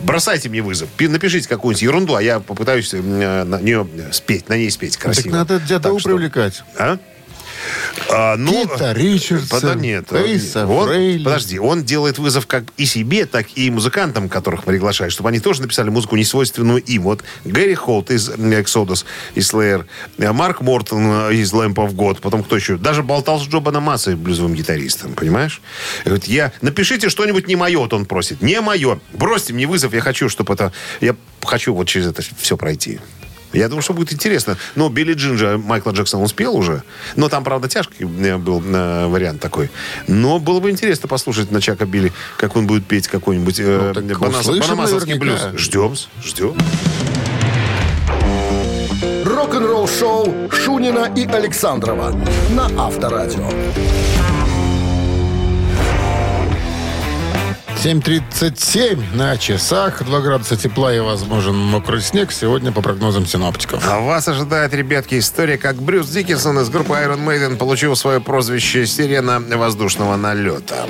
Бросайте 0.00 0.48
мне 0.48 0.60
вызов. 0.60 0.88
Пи- 0.96 1.06
Напишите 1.08 1.48
какую-нибудь 1.48 1.82
ерунду, 1.82 2.14
а 2.16 2.22
я 2.22 2.40
попытаюсь 2.40 2.92
э, 2.92 3.27
на 3.44 3.60
нее 3.60 3.86
спеть, 4.12 4.48
на 4.48 4.56
ней 4.56 4.70
спеть 4.70 4.94
Так 4.94 5.02
красиво. 5.02 5.32
надо 5.32 5.60
дядову 5.60 5.96
Так 5.96 6.00
что- 6.00 6.08
привлекать. 6.10 6.62
А? 6.78 6.98
А, 8.10 8.36
ну, 8.36 8.66
Кита 8.66 8.92
Ричардса, 8.92 9.48
Пода- 9.48 9.74
нет, 9.74 10.08
Фейса 10.08 10.66
он, 10.66 10.88
Фрейли. 10.88 11.24
подожди, 11.24 11.58
он 11.58 11.84
делает 11.84 12.18
вызов 12.18 12.46
как 12.46 12.64
и 12.76 12.84
себе, 12.84 13.26
так 13.26 13.46
и 13.54 13.70
музыкантам, 13.70 14.28
которых 14.28 14.64
приглашает, 14.64 15.12
чтобы 15.12 15.28
они 15.28 15.40
тоже 15.40 15.62
написали 15.62 15.90
музыку, 15.90 16.16
не 16.16 16.24
свойственную 16.24 16.82
им. 16.82 17.02
Вот 17.02 17.22
Гэри 17.44 17.74
Холт 17.74 18.10
из 18.10 18.30
Exodus, 18.30 19.04
из 19.34 19.52
Slayer, 19.52 19.84
э, 20.18 20.32
Марк 20.32 20.60
Мортон 20.60 21.30
э, 21.30 21.34
из 21.34 21.52
Lamp 21.52 21.74
of 21.74 21.94
God, 21.94 22.20
потом 22.20 22.42
кто 22.42 22.56
еще? 22.56 22.76
Даже 22.76 23.02
болтал 23.02 23.40
с 23.40 23.46
Джобаном 23.46 23.82
Массой, 23.84 24.16
блюзовым 24.16 24.54
гитаристом, 24.54 25.14
понимаешь? 25.14 25.60
Вот 26.04 26.24
я, 26.24 26.52
напишите 26.62 27.08
что-нибудь 27.08 27.46
не 27.48 27.56
мое, 27.56 27.78
вот 27.78 27.92
он 27.92 28.06
просит. 28.06 28.42
Не 28.42 28.60
мое. 28.60 29.00
Бросьте 29.12 29.52
мне 29.52 29.66
вызов, 29.66 29.94
я 29.94 30.00
хочу, 30.00 30.28
чтобы 30.28 30.54
это... 30.54 30.72
Я 31.00 31.16
хочу 31.42 31.74
вот 31.74 31.88
через 31.88 32.08
это 32.08 32.22
все 32.38 32.56
пройти. 32.56 33.00
Я 33.52 33.68
думаю, 33.68 33.82
что 33.82 33.94
будет 33.94 34.12
интересно. 34.12 34.56
Но 34.74 34.88
Билли 34.88 35.14
Джинджа 35.14 35.56
Майкла 35.58 35.92
Джексона 35.92 36.22
он 36.22 36.28
спел 36.28 36.54
уже. 36.56 36.82
Но 37.16 37.28
там, 37.28 37.44
правда, 37.44 37.68
тяжкий 37.68 38.04
э, 38.04 38.36
был 38.36 38.62
э, 38.64 39.06
вариант 39.06 39.40
такой. 39.40 39.70
Но 40.06 40.38
было 40.38 40.60
бы 40.60 40.70
интересно 40.70 41.08
послушать 41.08 41.50
на 41.50 41.60
Чака 41.60 41.86
Билли, 41.86 42.12
как 42.36 42.56
он 42.56 42.66
будет 42.66 42.84
петь 42.86 43.08
какой-нибудь 43.08 43.58
э, 43.60 43.92
Ну, 43.94 44.18
банас- 44.18 44.46
банамасовский 44.46 45.18
блюз. 45.18 45.40
Ждем, 45.56 45.94
ждем. 46.22 46.54
Рок-н-ролл-шоу 49.24 50.50
Шунина 50.50 51.10
и 51.16 51.24
Александрова 51.26 52.12
на 52.50 52.66
Авторадио. 52.86 53.48
7.37 57.84 59.14
на 59.14 59.36
часах. 59.36 60.02
2 60.04 60.20
градуса 60.20 60.56
тепла 60.56 60.92
и 60.92 60.98
возможен 60.98 61.56
мокрый 61.56 62.00
снег. 62.00 62.32
Сегодня 62.32 62.72
по 62.72 62.82
прогнозам 62.82 63.24
синоптиков. 63.24 63.84
А 63.88 64.00
вас 64.00 64.26
ожидает, 64.26 64.74
ребятки, 64.74 65.16
история, 65.16 65.58
как 65.58 65.76
Брюс 65.76 66.08
Диккенсон 66.08 66.58
из 66.58 66.70
группы 66.70 66.94
Iron 66.94 67.24
Maiden 67.24 67.56
получил 67.56 67.94
свое 67.94 68.20
прозвище 68.20 68.84
«Сирена 68.84 69.38
воздушного 69.38 70.16
налета». 70.16 70.86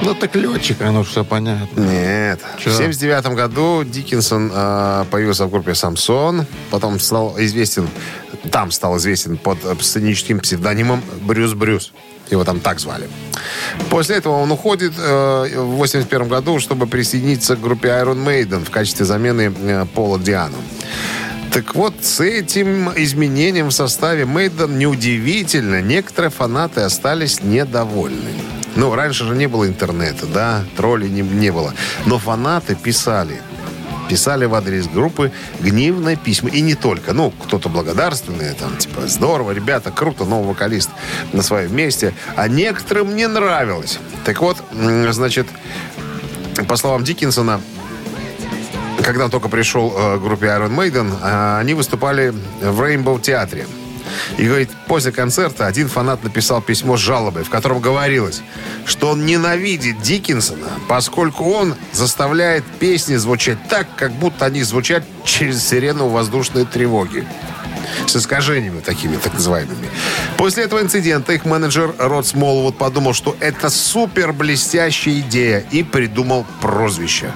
Ну 0.00 0.14
так 0.14 0.36
летчик, 0.36 0.80
оно 0.82 1.02
все 1.02 1.24
понятно. 1.24 1.80
Нет. 1.80 2.40
Чё? 2.58 2.70
В 2.70 2.74
79 2.74 3.26
году 3.34 3.82
Диккенсон 3.84 4.52
э, 4.54 5.04
появился 5.10 5.46
в 5.46 5.50
группе 5.50 5.74
«Самсон». 5.74 6.46
Потом 6.70 6.98
стал 7.00 7.34
известен, 7.38 7.88
там 8.50 8.70
стал 8.70 8.96
известен 8.98 9.36
под 9.36 9.58
сценическим 9.80 10.40
псевдонимом 10.40 11.02
Брюс 11.22 11.54
Брюс. 11.54 11.92
Его 12.30 12.44
там 12.44 12.60
так 12.60 12.80
звали. 12.80 13.08
После 13.88 14.16
этого 14.16 14.34
он 14.34 14.50
уходит 14.50 14.94
э, 14.98 15.60
в 15.60 15.76
81 15.76 16.28
году, 16.28 16.58
чтобы 16.58 16.86
присоединиться 16.86 17.54
к 17.54 17.60
группе 17.60 17.88
Iron 17.88 18.24
Maiden 18.24 18.64
в 18.64 18.70
качестве 18.70 19.06
замены 19.06 19.54
э, 19.56 19.86
Пола 19.94 20.18
Диану. 20.18 20.56
Так 21.52 21.74
вот, 21.74 21.94
с 22.02 22.20
этим 22.20 22.90
изменением 22.96 23.68
в 23.68 23.72
составе 23.72 24.26
Мейден 24.26 24.76
неудивительно, 24.76 25.80
некоторые 25.80 26.30
фанаты 26.30 26.82
остались 26.82 27.42
недовольны. 27.42 28.32
Ну, 28.74 28.94
раньше 28.94 29.24
же 29.24 29.34
не 29.34 29.46
было 29.46 29.66
интернета, 29.66 30.26
да, 30.26 30.64
троллей 30.76 31.08
не, 31.08 31.22
не 31.22 31.50
было. 31.50 31.72
Но 32.04 32.18
фанаты 32.18 32.74
писали. 32.74 33.40
Писали 34.08 34.44
в 34.44 34.54
адрес 34.54 34.86
группы 34.86 35.32
гневные 35.60 36.16
письма. 36.16 36.50
И 36.50 36.60
не 36.60 36.74
только. 36.74 37.12
Ну, 37.12 37.30
кто-то 37.30 37.68
благодарственный, 37.68 38.54
там, 38.54 38.76
типа, 38.76 39.06
здорово, 39.06 39.52
ребята, 39.52 39.90
круто, 39.90 40.24
новый 40.24 40.48
вокалист 40.48 40.90
на 41.32 41.42
своем 41.42 41.74
месте. 41.74 42.14
А 42.36 42.48
некоторым 42.48 43.16
не 43.16 43.26
нравилось. 43.26 43.98
Так 44.24 44.40
вот, 44.40 44.58
значит, 45.10 45.46
по 46.68 46.76
словам 46.76 47.04
Диккенсона, 47.04 47.60
когда 49.04 49.26
он 49.26 49.30
только 49.30 49.48
пришел 49.48 49.92
э, 49.96 50.18
к 50.18 50.22
группе 50.22 50.46
Iron 50.46 50.74
Maiden, 50.74 51.12
э, 51.22 51.60
они 51.60 51.74
выступали 51.74 52.32
в 52.60 52.80
Rainbow 52.80 53.20
театре. 53.20 53.66
И 54.38 54.46
говорит, 54.46 54.70
после 54.86 55.12
концерта 55.12 55.66
один 55.66 55.88
фанат 55.88 56.22
написал 56.24 56.60
письмо 56.60 56.96
с 56.96 57.00
жалобой, 57.00 57.44
в 57.44 57.50
котором 57.50 57.80
говорилось, 57.80 58.42
что 58.84 59.10
он 59.10 59.26
ненавидит 59.26 60.00
Диккенсона, 60.02 60.68
поскольку 60.88 61.44
он 61.44 61.74
заставляет 61.92 62.64
песни 62.78 63.16
звучать 63.16 63.58
так, 63.68 63.86
как 63.96 64.12
будто 64.12 64.44
они 64.44 64.62
звучат 64.62 65.04
через 65.24 65.66
сирену 65.66 66.08
воздушной 66.08 66.64
тревоги. 66.64 67.26
С 68.06 68.16
искажениями 68.16 68.80
такими, 68.80 69.16
так 69.16 69.34
называемыми. 69.34 69.88
После 70.36 70.64
этого 70.64 70.80
инцидента 70.80 71.32
их 71.32 71.44
менеджер 71.44 71.94
Род 71.98 72.26
Смолвуд 72.26 72.76
подумал, 72.76 73.14
что 73.14 73.36
это 73.40 73.70
супер 73.70 74.32
блестящая 74.32 75.20
идея 75.20 75.64
и 75.70 75.82
придумал 75.82 76.46
прозвище. 76.60 77.30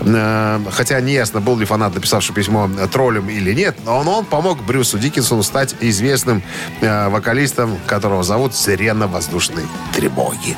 Э, 0.00 0.60
Хотя 0.72 1.00
неясно, 1.00 1.40
был 1.40 1.58
ли 1.58 1.64
фанат, 1.64 1.94
написавший 1.94 2.34
письмо 2.34 2.68
троллем 2.92 3.28
или 3.28 3.52
нет, 3.52 3.76
но 3.84 3.98
он, 3.98 4.08
он 4.08 4.24
помог 4.24 4.62
Брюсу 4.62 4.98
Диккенсону 4.98 5.42
стать 5.42 5.74
известным 5.80 6.42
э, 6.80 7.08
вокалистом, 7.08 7.78
которого 7.86 8.22
зовут 8.22 8.54
Сирена 8.54 9.06
воздушной 9.06 9.64
тревоги. 9.94 10.56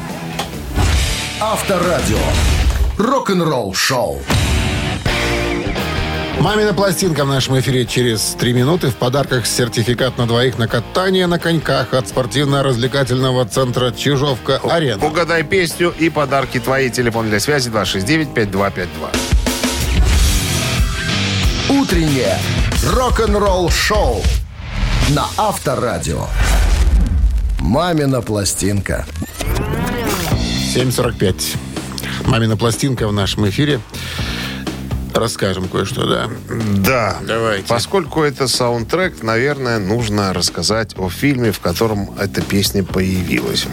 Авторадио. 1.40 2.18
Рок-н-ролл 2.98 3.74
шоу. 3.74 4.20
Мамина 6.40 6.72
пластинка 6.72 7.24
в 7.24 7.28
нашем 7.28 7.58
эфире 7.58 7.84
через 7.84 8.36
три 8.38 8.52
минуты. 8.52 8.88
В 8.88 8.94
подарках 8.94 9.44
сертификат 9.44 10.18
на 10.18 10.26
двоих 10.26 10.56
на 10.56 10.68
катание 10.68 11.26
на 11.26 11.38
коньках 11.38 11.92
от 11.92 12.06
спортивно-развлекательного 12.06 13.44
центра 13.44 13.90
«Чижовка-Арена». 13.90 15.04
Угадай 15.04 15.42
песню 15.42 15.92
и 15.98 16.08
подарки 16.08 16.60
твои. 16.60 16.90
Телефон 16.90 17.28
для 17.28 17.40
связи 17.40 17.70
269-5252. 17.70 18.88
Утреннее 21.70 22.38
рок-н-ролл 22.84 23.68
шоу 23.70 24.22
на 25.10 25.26
Авторадио. 25.36 26.26
Мамина 27.58 28.22
пластинка. 28.22 29.06
7.45. 30.74 31.56
Мамина 32.26 32.56
пластинка 32.56 33.08
в 33.08 33.12
нашем 33.12 33.48
эфире. 33.48 33.80
Расскажем 35.18 35.68
кое-что, 35.68 36.06
да. 36.06 36.30
Да. 36.76 37.18
Давайте. 37.22 37.66
Поскольку 37.68 38.22
это 38.22 38.46
саундтрек, 38.46 39.22
наверное, 39.22 39.78
нужно 39.78 40.32
рассказать 40.32 40.96
о 40.96 41.08
фильме, 41.08 41.50
в 41.50 41.60
котором 41.60 42.14
эта 42.18 42.40
песня 42.40 42.84
появилась. 42.84 43.66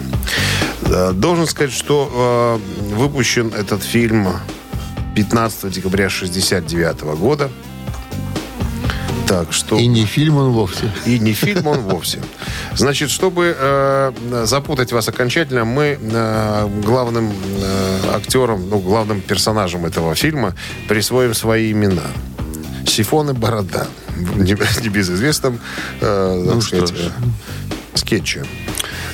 Должен 1.14 1.48
сказать, 1.48 1.72
что 1.72 2.60
э, 2.60 2.96
выпущен 2.96 3.54
этот 3.54 3.84
фильм 3.84 4.28
15 5.16 5.72
декабря 5.72 6.10
69 6.10 7.02
года. 7.18 7.50
Так 9.28 9.52
что... 9.54 9.78
И 9.78 9.88
не 9.88 10.06
фильм 10.06 10.38
он 10.38 10.52
вовсе. 10.52 10.92
И 11.06 11.20
не 11.20 11.34
фильм 11.34 11.68
он 11.68 11.80
вовсе. 11.82 12.20
Значит, 12.76 13.10
чтобы 13.10 13.56
э, 13.58 14.12
запутать 14.46 14.92
вас 14.92 15.08
окончательно, 15.08 15.66
мы 15.66 15.98
э, 16.00 16.68
главным 16.84 17.32
э, 17.32 18.00
актерам, 18.16 18.70
ну, 18.70 18.80
главным 18.80 19.22
персонажам 19.22 19.86
этого 19.86 20.14
фильма 20.16 20.54
присвоим 20.88 21.34
свои 21.34 21.72
имена. 21.72 22.04
Сифон 22.88 23.32
и 23.32 23.34
Борода. 23.34 23.88
В 24.10 24.40
не- 24.44 24.52
небезызвестном 24.84 25.60
э, 26.02 26.44
Ну 26.46 26.62
сказать, 26.62 26.94
э, 26.96 27.10
скетче. 27.96 28.44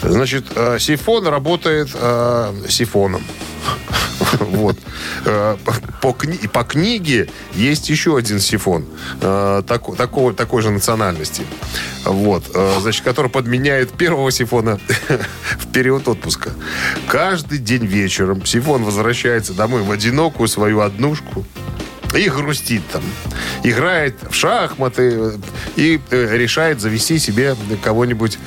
Значит, 0.01 0.45
э, 0.55 0.77
Сифон 0.79 1.27
работает 1.27 1.89
э, 1.93 2.53
сифоном. 2.67 3.21
Вот. 4.39 4.77
Э, 5.25 5.57
По, 6.01 6.09
кни- 6.09 6.47
по 6.49 6.63
книге 6.63 7.29
есть 7.53 7.89
еще 7.89 8.17
один 8.17 8.39
сифон 8.39 8.85
э, 9.21 9.63
тако- 9.67 9.95
такого, 9.95 10.33
такой 10.33 10.61
же 10.61 10.69
национальности. 10.71 11.43
Вот. 12.05 12.43
э, 12.53 12.77
Значит, 12.81 13.03
который 13.03 13.29
подменяет 13.29 13.91
первого 13.91 14.31
сифона 14.31 14.79
в 15.59 15.67
период 15.71 16.07
отпуска. 16.07 16.51
Каждый 17.07 17.57
день 17.59 17.85
вечером 17.85 18.45
сифон 18.45 18.83
возвращается 18.83 19.53
домой 19.53 19.83
в 19.83 19.91
одинокую 19.91 20.47
свою 20.47 20.81
однушку 20.81 21.45
и 22.15 22.29
грустит 22.29 22.81
там. 22.91 23.03
Играет 23.63 24.15
в 24.29 24.33
шахматы 24.35 25.01
э, 25.13 25.31
и 25.75 25.99
э, 26.09 26.37
решает 26.37 26.79
завести 26.81 27.19
себе 27.19 27.55
кого-нибудь 27.83 28.37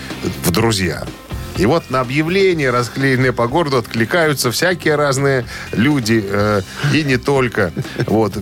в 0.44 0.50
друзья. 0.50 1.06
И 1.56 1.66
вот 1.66 1.90
на 1.90 2.00
объявления, 2.00 2.70
расклеенные 2.70 3.32
по 3.32 3.46
городу, 3.46 3.78
откликаются 3.78 4.50
всякие 4.50 4.96
разные 4.96 5.46
люди, 5.72 6.24
э, 6.26 6.62
и 6.92 7.02
не 7.04 7.16
только. 7.16 7.72
Вот. 8.06 8.32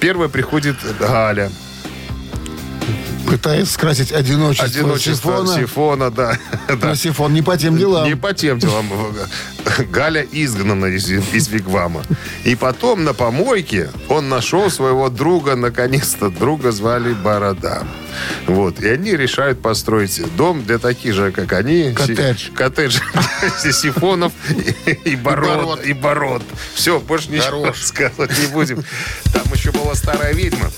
Первая 0.00 0.28
приходит 0.28 0.76
Галя. 0.98 1.50
Пытаясь 3.26 3.70
скрасить 3.70 4.12
одиночество, 4.12 4.66
Одиночество 4.66 5.32
Сифона. 5.32 5.54
Сифона, 5.54 6.10
да. 6.10 6.38
да. 6.68 6.88
Но 6.88 6.94
Сифон 6.94 7.32
не 7.32 7.42
по 7.42 7.56
тем 7.56 7.76
делам. 7.76 8.06
Не 8.06 8.16
по 8.16 8.32
тем 8.34 8.58
делам. 8.58 8.86
Галя 9.90 10.26
изгнана 10.30 10.86
из, 10.86 11.10
из 11.10 11.48
Вигвама. 11.48 12.02
И 12.44 12.54
потом 12.54 13.04
на 13.04 13.14
помойке 13.14 13.90
он 14.08 14.28
нашел 14.28 14.70
своего 14.70 15.08
друга, 15.08 15.56
наконец-то. 15.56 16.30
Друга 16.30 16.72
звали 16.72 17.12
Борода. 17.12 17.84
Вот. 18.46 18.80
И 18.80 18.88
они 18.88 19.16
решают 19.16 19.60
построить 19.60 20.20
дом 20.36 20.64
для 20.64 20.78
таких 20.78 21.14
же, 21.14 21.32
как 21.32 21.52
они. 21.52 21.92
Коттедж. 21.92 22.38
Си- 22.38 22.50
Коттедж. 22.50 22.98
Сифонов 23.72 24.32
и, 25.04 25.16
бород. 25.16 25.84
И 25.84 25.92
бород. 25.92 26.42
Все, 26.74 27.00
больше 27.00 27.30
ничего 27.30 27.72
сказать 27.74 28.30
не 28.38 28.46
будем. 28.48 28.84
Там 29.32 29.42
еще 29.52 29.72
была 29.72 29.94
старая 29.94 30.32
ведьма. 30.32 30.70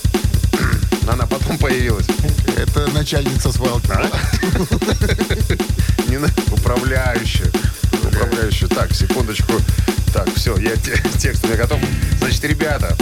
Она 1.07 1.25
потом 1.25 1.57
появилась. 1.57 2.05
Это 2.57 2.87
начальница 2.91 3.51
свалки. 3.51 3.89
А? 3.91 4.09
Не 6.09 6.17
на- 6.17 6.29
управляющая. 6.51 7.49
Управляющая. 8.03 8.67
Так, 8.67 8.93
секундочку. 8.93 9.53
Так, 10.13 10.27
все, 10.35 10.57
я 10.57 10.75
те- 10.75 11.01
текст 11.19 11.43
у 11.45 11.47
меня 11.47 11.57
готов. 11.57 11.79
Значит, 12.19 12.43
ребята, 12.45 12.95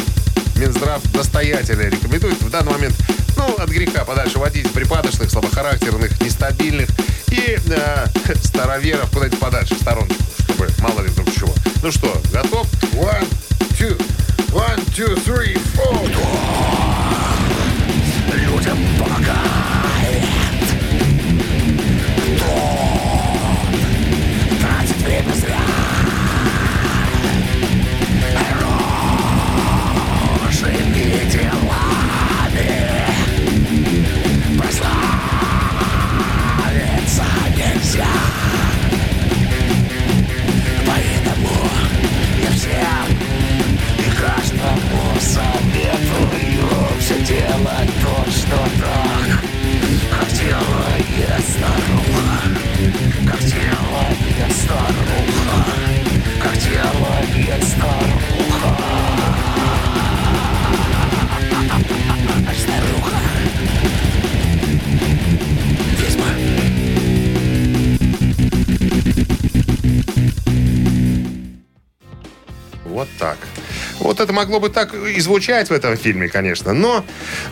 Минздрав 0.55 1.01
настоятельно 1.13 1.81
рекомендует 1.81 2.41
в 2.41 2.49
данный 2.49 2.71
момент, 2.73 2.95
ну, 3.37 3.55
от 3.57 3.69
греха 3.69 4.05
подальше 4.05 4.39
водить 4.39 4.69
припадочных, 4.71 5.29
слабохарактерных, 5.29 6.19
нестабильных 6.21 6.89
и 7.29 7.57
э, 7.67 8.05
староверов 8.43 9.09
куда-нибудь 9.11 9.39
подальше, 9.39 9.75
в 9.75 9.81
сторонку, 9.81 10.15
чтобы 10.43 10.69
мало 10.79 11.01
ли 11.01 11.09
вдруг 11.09 11.31
чего. 11.33 11.53
Ну 11.81 11.91
что, 11.91 12.21
готов? 12.31 12.67
One, 12.93 13.27
two, 13.77 13.97
one, 14.51 14.83
two, 14.95 15.15
three, 15.25 15.59
four. 15.75 16.84
City 31.31 31.54
могло 74.35 74.59
бы 74.59 74.69
так 74.69 74.93
и 74.93 75.19
звучать 75.19 75.69
в 75.69 75.73
этом 75.73 75.97
фильме, 75.97 76.27
конечно. 76.29 76.73
Но, 76.73 77.03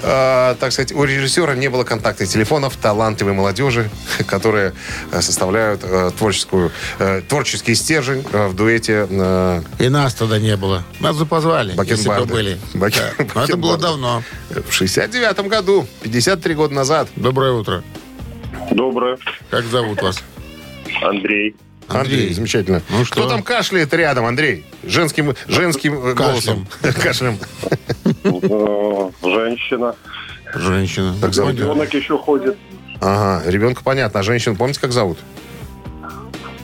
э, 0.04 0.56
так 0.60 0.72
сказать, 0.72 0.92
у 0.92 1.04
режиссера 1.04 1.56
не 1.56 1.70
было 1.70 1.84
контактных 1.84 2.30
телефонов 2.30 2.76
талантливой 2.78 3.34
молодежи, 3.34 3.90
которые 4.28 4.74
составляют 5.22 5.82
э, 5.84 6.12
творческую, 6.18 6.72
э, 7.00 7.22
творческий 7.28 7.74
стержень 7.76 8.24
э, 8.32 8.48
в 8.48 8.56
дуэте 8.56 9.08
э, 9.10 9.62
И 9.80 9.90
нас 9.90 10.14
тогда 10.14 10.38
не 10.40 10.56
было. 10.58 10.84
Нас 11.00 11.18
бы 11.18 11.26
позвали, 11.26 11.74
если 11.90 12.10
бы 12.10 12.26
были. 12.26 12.58
Бакен- 12.74 13.14
Да. 13.18 13.26
Но 13.36 13.44
это 13.46 13.58
было 13.58 13.78
давно. 13.78 14.24
в 14.50 14.72
69 14.72 15.48
году, 15.48 15.88
53 16.04 16.54
года 16.56 16.74
назад. 16.74 17.08
Доброе 17.16 17.54
утро. 17.54 17.84
Доброе. 18.72 19.18
Как 19.50 19.66
зовут 19.66 20.02
вас? 20.02 20.24
Андрей. 21.02 21.56
Андрей, 21.88 22.34
замечательно. 22.34 22.82
Ну 22.90 23.06
что? 23.06 23.16
Кто 23.16 23.30
там 23.30 23.44
кашляет 23.44 23.94
рядом, 23.94 24.26
Андрей? 24.26 24.66
Женским, 24.84 25.36
женским 25.48 26.16
голосом. 26.16 26.68
Кашлем. 27.02 27.38
Э, 28.26 29.10
Женщина. 29.22 29.96
Женщина. 30.54 31.16
Так 31.20 31.34
зовут. 31.34 31.56
Ребенок 31.56 31.94
еще 31.94 32.18
ходит. 32.18 32.58
Ага, 33.02 33.50
ребенка 33.50 33.82
понятно. 33.84 34.22
А 34.22 34.24
женщину 34.24 34.56
помните, 34.56 34.80
как 34.80 34.92
зовут? 34.92 35.18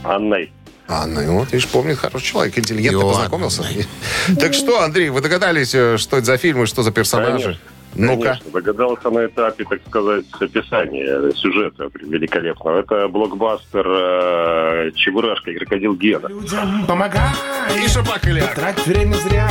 Анной. 0.03 0.51
Анна, 0.87 1.21
ну 1.21 1.39
вот, 1.39 1.51
видишь, 1.51 1.67
помнит, 1.67 1.99
хороший 1.99 2.25
человек, 2.25 2.57
интеллигентно 2.57 3.01
познакомился. 3.01 3.63
Так 4.39 4.53
что, 4.55 4.81
Андрей, 4.81 5.09
вы 5.09 5.21
догадались, 5.21 5.75
э, 5.75 5.97
что 5.97 6.17
это 6.17 6.25
за 6.25 6.37
фильм 6.37 6.63
и 6.63 6.65
что 6.65 6.81
за 6.81 6.91
персонажи? 6.91 7.43
Конечно. 7.43 7.61
Ну-ка. 7.95 8.21
Конечно, 8.23 8.51
догадался 8.51 9.09
на 9.09 9.25
этапе, 9.25 9.65
так 9.65 9.79
сказать, 9.87 10.25
описания 10.39 11.31
сюжета 11.33 11.89
великолепного. 11.95 12.79
Это 12.79 13.07
блокбастер 13.07 13.85
э, 13.87 14.91
Чебурашка 14.95 15.51
и 15.51 15.55
крокодил 15.57 15.95
Гена. 15.95 16.27
Людям 16.27 16.85
помогай, 16.87 17.29
И 17.83 17.87
Шапак 17.87 18.21
трать 18.21 18.85
время 18.85 19.15
зря. 19.15 19.49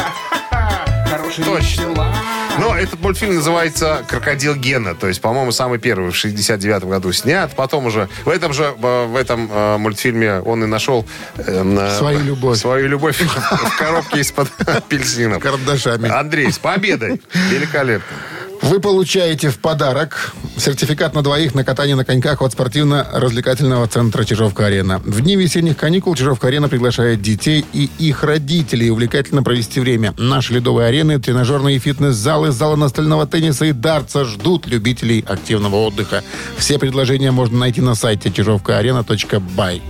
Хорошие 1.10 1.44
Точно. 1.44 1.94
дела. 1.94 2.14
Но 2.58 2.76
этот 2.76 3.00
мультфильм 3.00 3.36
называется 3.36 4.04
«Крокодил 4.08 4.54
Гена». 4.54 4.94
То 4.94 5.08
есть, 5.08 5.20
по-моему, 5.20 5.52
самый 5.52 5.78
первый 5.78 6.10
в 6.10 6.16
69 6.16 6.84
году 6.84 7.12
снят. 7.12 7.54
Потом 7.54 7.86
уже 7.86 8.08
в 8.24 8.28
этом 8.28 8.52
же 8.52 8.74
э, 8.80 9.06
в 9.06 9.16
этом 9.16 9.48
э, 9.50 9.76
мультфильме 9.78 10.40
он 10.40 10.64
и 10.64 10.66
нашел 10.66 11.06
э, 11.36 11.96
Свою 11.98 12.20
любовь. 12.20 12.58
Свою 12.58 12.88
любовь 12.88 13.20
в 13.20 13.78
коробке 13.78 14.20
из-под 14.20 14.48
апельсинов. 14.66 15.42
Карандашами. 15.42 16.08
Андрей, 16.08 16.52
с 16.52 16.58
победой! 16.58 17.20
Великолепно. 17.50 18.16
Вы 18.62 18.80
получаете 18.80 19.50
в 19.50 19.58
подарок 19.58 20.34
сертификат 20.56 21.14
на 21.14 21.22
двоих 21.22 21.54
на 21.54 21.64
катание 21.64 21.96
на 21.96 22.04
коньках 22.04 22.42
от 22.42 22.52
спортивно-развлекательного 22.52 23.86
центра 23.86 24.24
«Чижовка-арена». 24.24 25.00
В 25.04 25.20
дни 25.20 25.36
весенних 25.36 25.76
каникул 25.76 26.14
«Чижовка-арена» 26.14 26.68
приглашает 26.68 27.22
детей 27.22 27.64
и 27.72 27.88
их 27.98 28.24
родителей 28.24 28.90
увлекательно 28.90 29.42
провести 29.42 29.80
время. 29.80 30.12
Наши 30.18 30.54
ледовые 30.54 30.88
арены, 30.88 31.18
тренажерные 31.18 31.78
фитнес-залы, 31.78 32.50
залы 32.50 32.76
настольного 32.76 33.26
тенниса 33.26 33.66
и 33.66 33.72
дартса 33.72 34.24
ждут 34.24 34.66
любителей 34.66 35.24
активного 35.26 35.76
отдыха. 35.76 36.22
Все 36.56 36.78
предложения 36.78 37.30
можно 37.30 37.58
найти 37.58 37.80
на 37.80 37.94
сайте 37.94 38.30
чижовкаарена.бай. 38.30 39.82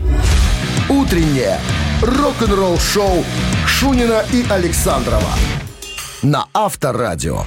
Утреннее 0.88 1.58
рок-н-ролл-шоу 2.02 3.24
Шунина 3.66 4.24
и 4.32 4.44
Александрова 4.48 5.34
на 6.22 6.46
Авторадио. 6.52 7.44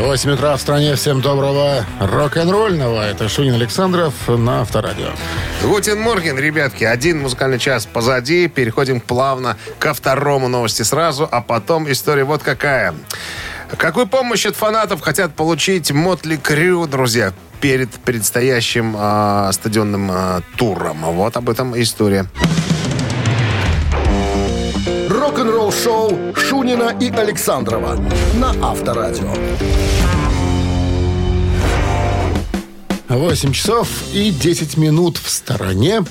8 0.00 0.30
утра 0.32 0.56
в 0.56 0.60
стране. 0.60 0.96
Всем 0.96 1.20
доброго 1.20 1.86
рок-н-ролльного. 2.00 3.02
Это 3.02 3.28
Шунин 3.28 3.54
Александров 3.54 4.12
на 4.28 4.62
Авторадио. 4.62 5.10
Guten 5.62 6.00
Morgen, 6.00 6.36
ребятки. 6.36 6.82
Один 6.82 7.20
музыкальный 7.20 7.58
час 7.58 7.86
позади. 7.86 8.48
Переходим 8.48 9.00
плавно 9.00 9.56
ко 9.78 9.94
второму 9.94 10.48
новости 10.48 10.82
сразу, 10.82 11.28
а 11.30 11.40
потом 11.40 11.90
история 11.90 12.24
вот 12.24 12.42
какая. 12.42 12.94
Какую 13.76 14.06
помощь 14.06 14.46
от 14.46 14.56
фанатов 14.56 15.00
хотят 15.00 15.34
получить 15.34 15.92
Мотли 15.92 16.36
Крю, 16.36 16.86
друзья, 16.86 17.32
перед 17.60 17.90
предстоящим 17.90 18.94
а, 18.98 19.52
стадионным 19.52 20.10
а, 20.10 20.42
туром? 20.56 21.02
Вот 21.02 21.36
об 21.36 21.48
этом 21.48 21.80
история. 21.80 22.26
Рок-н-ролл-шоу 25.34 26.32
Шунина 26.36 26.96
и 27.00 27.10
Александрова 27.10 27.98
на 28.34 28.50
Авторадио. 28.62 29.34
8 33.08 33.52
часов 33.52 33.88
и 34.12 34.30
10 34.30 34.76
минут 34.76 35.16
в 35.16 35.28
стороне. 35.28 36.04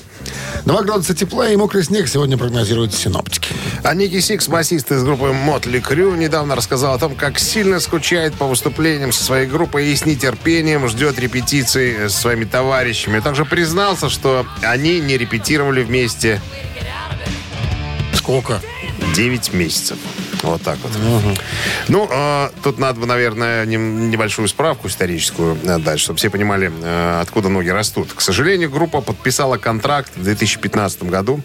2 0.66 0.82
градуса 0.82 1.14
тепла 1.14 1.48
и 1.48 1.56
мокрый 1.56 1.84
снег 1.84 2.06
сегодня 2.06 2.36
прогнозируют 2.36 2.92
синоптики. 2.92 3.54
А 3.82 3.94
Ники 3.94 4.20
Сикс, 4.20 4.46
басист 4.46 4.92
из 4.92 5.02
группы 5.02 5.32
Мотли 5.32 5.80
Крю, 5.80 6.14
недавно 6.16 6.54
рассказал 6.54 6.92
о 6.92 6.98
том, 6.98 7.14
как 7.14 7.38
сильно 7.38 7.80
скучает 7.80 8.34
по 8.34 8.46
выступлениям 8.46 9.10
со 9.10 9.24
своей 9.24 9.46
группой 9.46 9.86
и 9.86 9.96
с 9.96 10.04
нетерпением 10.04 10.86
ждет 10.86 11.18
репетиций 11.18 12.10
с 12.10 12.12
своими 12.14 12.44
товарищами. 12.44 13.20
Также 13.20 13.46
признался, 13.46 14.10
что 14.10 14.44
они 14.60 15.00
не 15.00 15.16
репетировали 15.16 15.82
вместе 15.82 16.42
Сколько? 18.24 18.62
9 19.14 19.52
месяцев. 19.52 19.98
Вот 20.42 20.62
так 20.62 20.78
вот. 20.82 20.92
Ну, 21.88 22.08
э, 22.10 22.50
тут 22.62 22.78
надо 22.78 23.00
бы, 23.00 23.06
наверное, 23.06 23.64
нем- 23.66 24.10
небольшую 24.10 24.48
справку 24.48 24.88
историческую 24.88 25.56
э, 25.62 25.78
дать, 25.78 26.00
чтобы 26.00 26.18
все 26.18 26.30
понимали, 26.30 26.70
э, 26.82 27.20
откуда 27.22 27.48
ноги 27.48 27.68
растут. 27.68 28.12
К 28.12 28.20
сожалению, 28.20 28.70
группа 28.70 29.00
подписала 29.00 29.56
контракт 29.56 30.12
в 30.16 30.22
2015 30.22 31.04
году, 31.04 31.40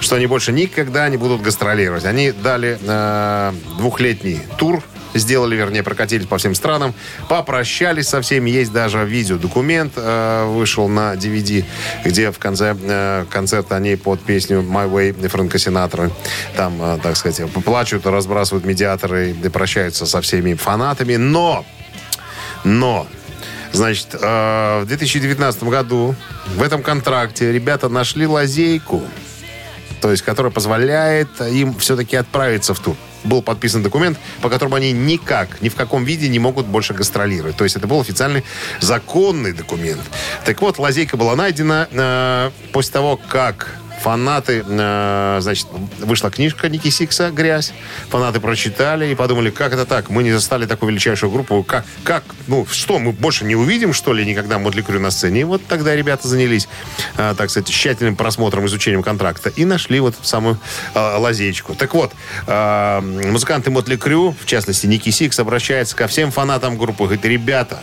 что 0.00 0.16
они 0.16 0.26
больше 0.26 0.52
никогда 0.52 1.08
не 1.08 1.16
будут 1.16 1.42
гастролировать. 1.42 2.04
Они 2.04 2.32
дали 2.32 2.78
э, 2.80 3.52
двухлетний 3.78 4.40
тур 4.58 4.82
сделали, 5.14 5.56
вернее, 5.56 5.82
прокатились 5.82 6.26
по 6.26 6.38
всем 6.38 6.54
странам, 6.54 6.94
попрощались 7.28 8.08
со 8.08 8.20
всеми. 8.20 8.50
Есть 8.50 8.72
даже 8.72 9.04
видеодокумент, 9.04 9.92
э, 9.96 10.44
вышел 10.46 10.88
на 10.88 11.14
DVD, 11.14 11.64
где 12.04 12.30
в 12.30 12.38
конце 12.38 12.76
э, 12.78 13.24
концерта 13.30 13.76
они 13.76 13.96
под 13.96 14.20
песню 14.20 14.60
«My 14.60 14.90
Way» 14.90 15.28
Фрэнка 15.28 15.58
Синатра 15.58 16.10
там, 16.56 16.80
э, 16.80 16.98
так 17.02 17.16
сказать, 17.16 17.50
плачут, 17.64 18.06
разбрасывают 18.06 18.64
медиаторы, 18.64 19.30
и 19.30 19.48
прощаются 19.48 20.06
со 20.06 20.20
всеми 20.20 20.54
фанатами. 20.54 21.16
Но, 21.16 21.64
но, 22.64 23.06
значит, 23.72 24.08
э, 24.12 24.80
в 24.82 24.86
2019 24.86 25.64
году 25.64 26.14
в 26.54 26.62
этом 26.62 26.82
контракте 26.82 27.52
ребята 27.52 27.88
нашли 27.88 28.26
лазейку, 28.26 29.02
то 30.00 30.10
есть 30.10 30.22
которая 30.22 30.52
позволяет 30.52 31.28
им 31.40 31.74
все-таки 31.78 32.16
отправиться 32.16 32.74
в 32.74 32.80
тур. 32.80 32.96
Был 33.24 33.42
подписан 33.42 33.82
документ, 33.82 34.18
по 34.40 34.48
которому 34.48 34.76
они 34.76 34.92
никак, 34.92 35.60
ни 35.60 35.68
в 35.68 35.74
каком 35.74 36.04
виде 36.04 36.28
не 36.28 36.38
могут 36.38 36.66
больше 36.66 36.94
гастролировать. 36.94 37.56
То 37.56 37.64
есть 37.64 37.76
это 37.76 37.86
был 37.86 38.00
официальный 38.00 38.44
законный 38.80 39.52
документ. 39.52 40.02
Так 40.44 40.60
вот, 40.62 40.78
лазейка 40.78 41.16
была 41.16 41.34
найдена 41.34 41.88
э, 41.90 42.50
после 42.72 42.92
того, 42.92 43.16
как 43.16 43.78
фанаты, 44.00 44.64
э, 44.66 45.38
значит, 45.40 45.66
вышла 46.00 46.30
книжка 46.30 46.68
Ники 46.68 46.88
Сикса 46.88 47.30
«Грязь». 47.30 47.72
Фанаты 48.08 48.40
прочитали 48.40 49.08
и 49.08 49.14
подумали, 49.14 49.50
как 49.50 49.72
это 49.72 49.86
так? 49.86 50.10
Мы 50.10 50.22
не 50.22 50.32
застали 50.32 50.66
такую 50.66 50.90
величайшую 50.90 51.30
группу. 51.30 51.62
Как, 51.62 51.84
как 52.04 52.24
ну, 52.46 52.66
что, 52.70 52.98
мы 52.98 53.12
больше 53.12 53.44
не 53.44 53.56
увидим, 53.56 53.92
что 53.92 54.12
ли, 54.12 54.24
никогда 54.24 54.58
Мотли 54.58 54.82
Крю 54.82 55.00
на 55.00 55.10
сцене? 55.10 55.40
И 55.40 55.44
вот 55.44 55.66
тогда 55.66 55.94
ребята 55.94 56.28
занялись, 56.28 56.68
э, 57.16 57.34
так 57.36 57.50
сказать, 57.50 57.68
тщательным 57.68 58.16
просмотром, 58.16 58.66
изучением 58.66 59.02
контракта 59.02 59.50
и 59.50 59.64
нашли 59.64 60.00
вот 60.00 60.14
самую 60.22 60.58
э, 60.94 60.98
лазеечку. 60.98 61.74
Так 61.74 61.94
вот, 61.94 62.12
э, 62.46 63.00
музыканты 63.00 63.70
Mötley 63.70 63.96
Crüe, 63.96 64.34
в 64.40 64.46
частности, 64.46 64.86
Nikki 64.86 65.10
Sixx, 65.10 65.38
обращается 65.38 65.96
ко 65.96 66.06
всем 66.06 66.30
фанатам 66.30 66.78
группы. 66.78 67.04
Говорит, 67.04 67.24
ребята, 67.24 67.80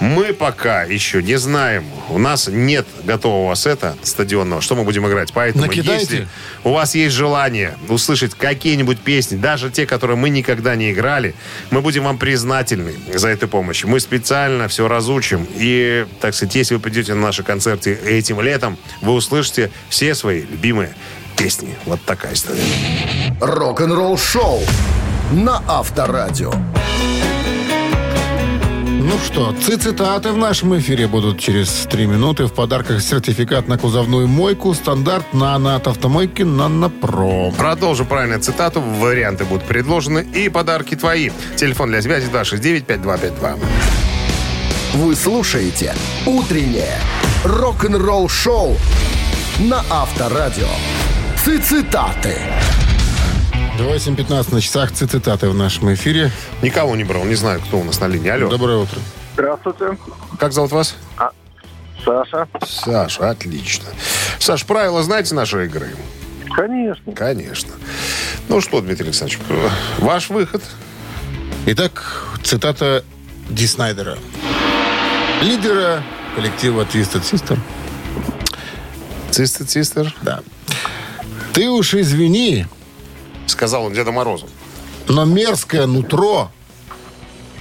мы 0.00 0.32
пока 0.32 0.82
еще 0.82 1.22
не 1.22 1.36
знаем. 1.36 1.84
У 2.10 2.18
нас 2.18 2.48
нет 2.48 2.86
готового 3.04 3.54
сета 3.54 3.96
стадионного. 4.02 4.60
Что 4.60 4.74
мы 4.74 4.84
будем 4.84 5.06
играть? 5.08 5.32
Поэтому, 5.32 5.66
Накидайте. 5.66 6.00
если 6.00 6.28
у 6.64 6.72
вас 6.72 6.94
есть 6.94 7.14
желание 7.14 7.76
услышать 7.88 8.34
какие-нибудь 8.34 8.98
песни, 9.00 9.36
даже 9.36 9.70
те, 9.70 9.86
которые 9.86 10.16
мы 10.16 10.30
никогда 10.30 10.76
не 10.76 10.92
играли, 10.92 11.34
мы 11.70 11.80
будем 11.80 12.04
вам 12.04 12.18
признательны 12.18 12.92
за 13.12 13.28
эту 13.28 13.48
помощь. 13.48 13.84
Мы 13.84 14.00
специально 14.00 14.68
все 14.68 14.88
разучим. 14.88 15.46
И, 15.56 16.06
так 16.20 16.34
сказать, 16.34 16.54
если 16.54 16.74
вы 16.74 16.80
придете 16.80 17.14
на 17.14 17.22
наши 17.22 17.42
концерты 17.42 17.94
этим 17.94 18.40
летом, 18.40 18.76
вы 19.02 19.12
услышите 19.12 19.70
все 19.88 20.14
свои 20.14 20.42
любимые 20.42 20.94
песни. 21.36 21.74
Вот 21.84 22.00
такая 22.04 22.34
история. 22.34 22.62
Рок-н-ролл-шоу 23.40 24.60
на 25.32 25.62
Авторадио. 25.68 26.52
Ну 29.08 29.20
что, 29.24 29.52
цитаты 29.52 30.32
в 30.32 30.36
нашем 30.36 30.76
эфире 30.78 31.06
будут 31.06 31.38
через 31.38 31.86
три 31.88 32.06
минуты. 32.06 32.46
В 32.46 32.52
подарках 32.52 33.00
сертификат 33.00 33.68
на 33.68 33.78
кузовную 33.78 34.26
мойку, 34.26 34.74
стандарт 34.74 35.32
«Нано» 35.32 35.76
от 35.76 35.86
автомойки 35.86 36.42
«Нано-Про». 36.42 37.52
Продолжим 37.52 38.06
правильную 38.06 38.40
цитату. 38.40 38.80
Варианты 38.80 39.44
будут 39.44 39.62
предложены. 39.62 40.26
И 40.34 40.48
подарки 40.48 40.96
твои. 40.96 41.30
Телефон 41.54 41.90
для 41.90 42.02
связи 42.02 42.28
269-5252. 42.32 43.60
Вы 44.94 45.14
слушаете 45.14 45.94
«Утреннее 46.26 46.98
рок-н-ролл-шоу» 47.44 48.76
на 49.60 49.84
Авторадио. 49.88 50.66
Цитаты. 51.44 52.34
8.15 53.78 54.54
на 54.54 54.60
часах 54.60 54.92
цитаты 54.92 55.48
в 55.48 55.54
нашем 55.54 55.92
эфире. 55.94 56.30
Никого 56.62 56.96
не 56.96 57.04
брал, 57.04 57.24
не 57.24 57.34
знаю, 57.34 57.60
кто 57.60 57.78
у 57.78 57.84
нас 57.84 58.00
на 58.00 58.06
линии. 58.06 58.30
Алло. 58.30 58.48
Доброе 58.48 58.78
утро. 58.78 58.98
Здравствуйте. 59.34 59.98
Как 60.38 60.52
зовут 60.52 60.72
вас? 60.72 60.96
Саша. 62.04 62.48
Саша, 62.66 63.30
отлично. 63.30 63.84
Саш, 64.38 64.64
правила 64.64 65.02
знаете 65.02 65.34
нашей 65.34 65.66
игры? 65.66 65.90
Конечно. 66.54 67.12
Конечно. 67.12 67.72
Ну 68.48 68.60
что, 68.60 68.80
Дмитрий 68.80 69.06
Александрович, 69.06 69.40
ваш 69.98 70.30
выход. 70.30 70.62
Итак, 71.66 72.28
цитата 72.42 73.04
Ди 73.50 73.66
Снайдера. 73.66 74.16
Лидера 75.42 76.02
коллектива 76.34 76.82
Twisted 76.82 77.22
Sister. 77.22 77.58
Цистер, 79.30 79.66
цистер. 79.66 80.14
Да. 80.22 80.40
Ты 81.52 81.68
уж 81.68 81.94
извини, 81.94 82.66
Сказал 83.46 83.84
он 83.84 83.92
Деду 83.92 84.12
Морозу. 84.12 84.46
но 85.08 85.24
мерзкое 85.24 85.86
нутро, 85.86 86.50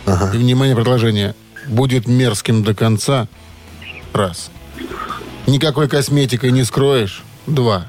и, 0.08 0.38
внимание, 0.38 0.76
продолжение, 0.76 1.36
будет 1.68 2.08
мерзким 2.08 2.64
до 2.64 2.74
конца. 2.76 3.28
Раз. 4.14 4.50
Никакой 5.48 5.88
косметикой 5.88 6.52
не 6.52 6.64
скроешь. 6.64 7.24
Два. 7.48 7.88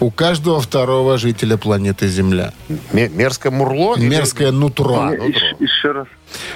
У 0.00 0.10
каждого 0.12 0.60
второго 0.60 1.18
жителя 1.18 1.56
планеты 1.56 2.06
Земля. 2.06 2.52
Ме- 2.92 3.08
мерзкое 3.08 3.50
мурло? 3.50 3.96
или- 3.96 4.06
Мерзкое 4.08 4.52
нутро. 4.52 4.94
А, 5.00 5.04
нутро. 5.10 5.26
Еще 5.58 5.90
раз. 5.90 6.06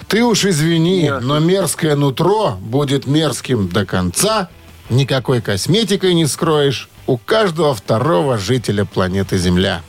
Ты 0.06 0.22
уж 0.24 0.44
извини, 0.44 1.10
но 1.20 1.40
мерзкое 1.40 1.96
нутро 1.96 2.56
будет 2.60 3.06
мерзким 3.06 3.68
до 3.68 3.84
конца. 3.84 4.48
Никакой 4.90 5.40
косметикой 5.40 6.14
не 6.14 6.26
скроешь. 6.26 6.88
У 7.08 7.16
каждого 7.16 7.74
второго 7.74 8.38
жителя 8.38 8.84
планеты 8.84 9.38
Земля. 9.38 9.82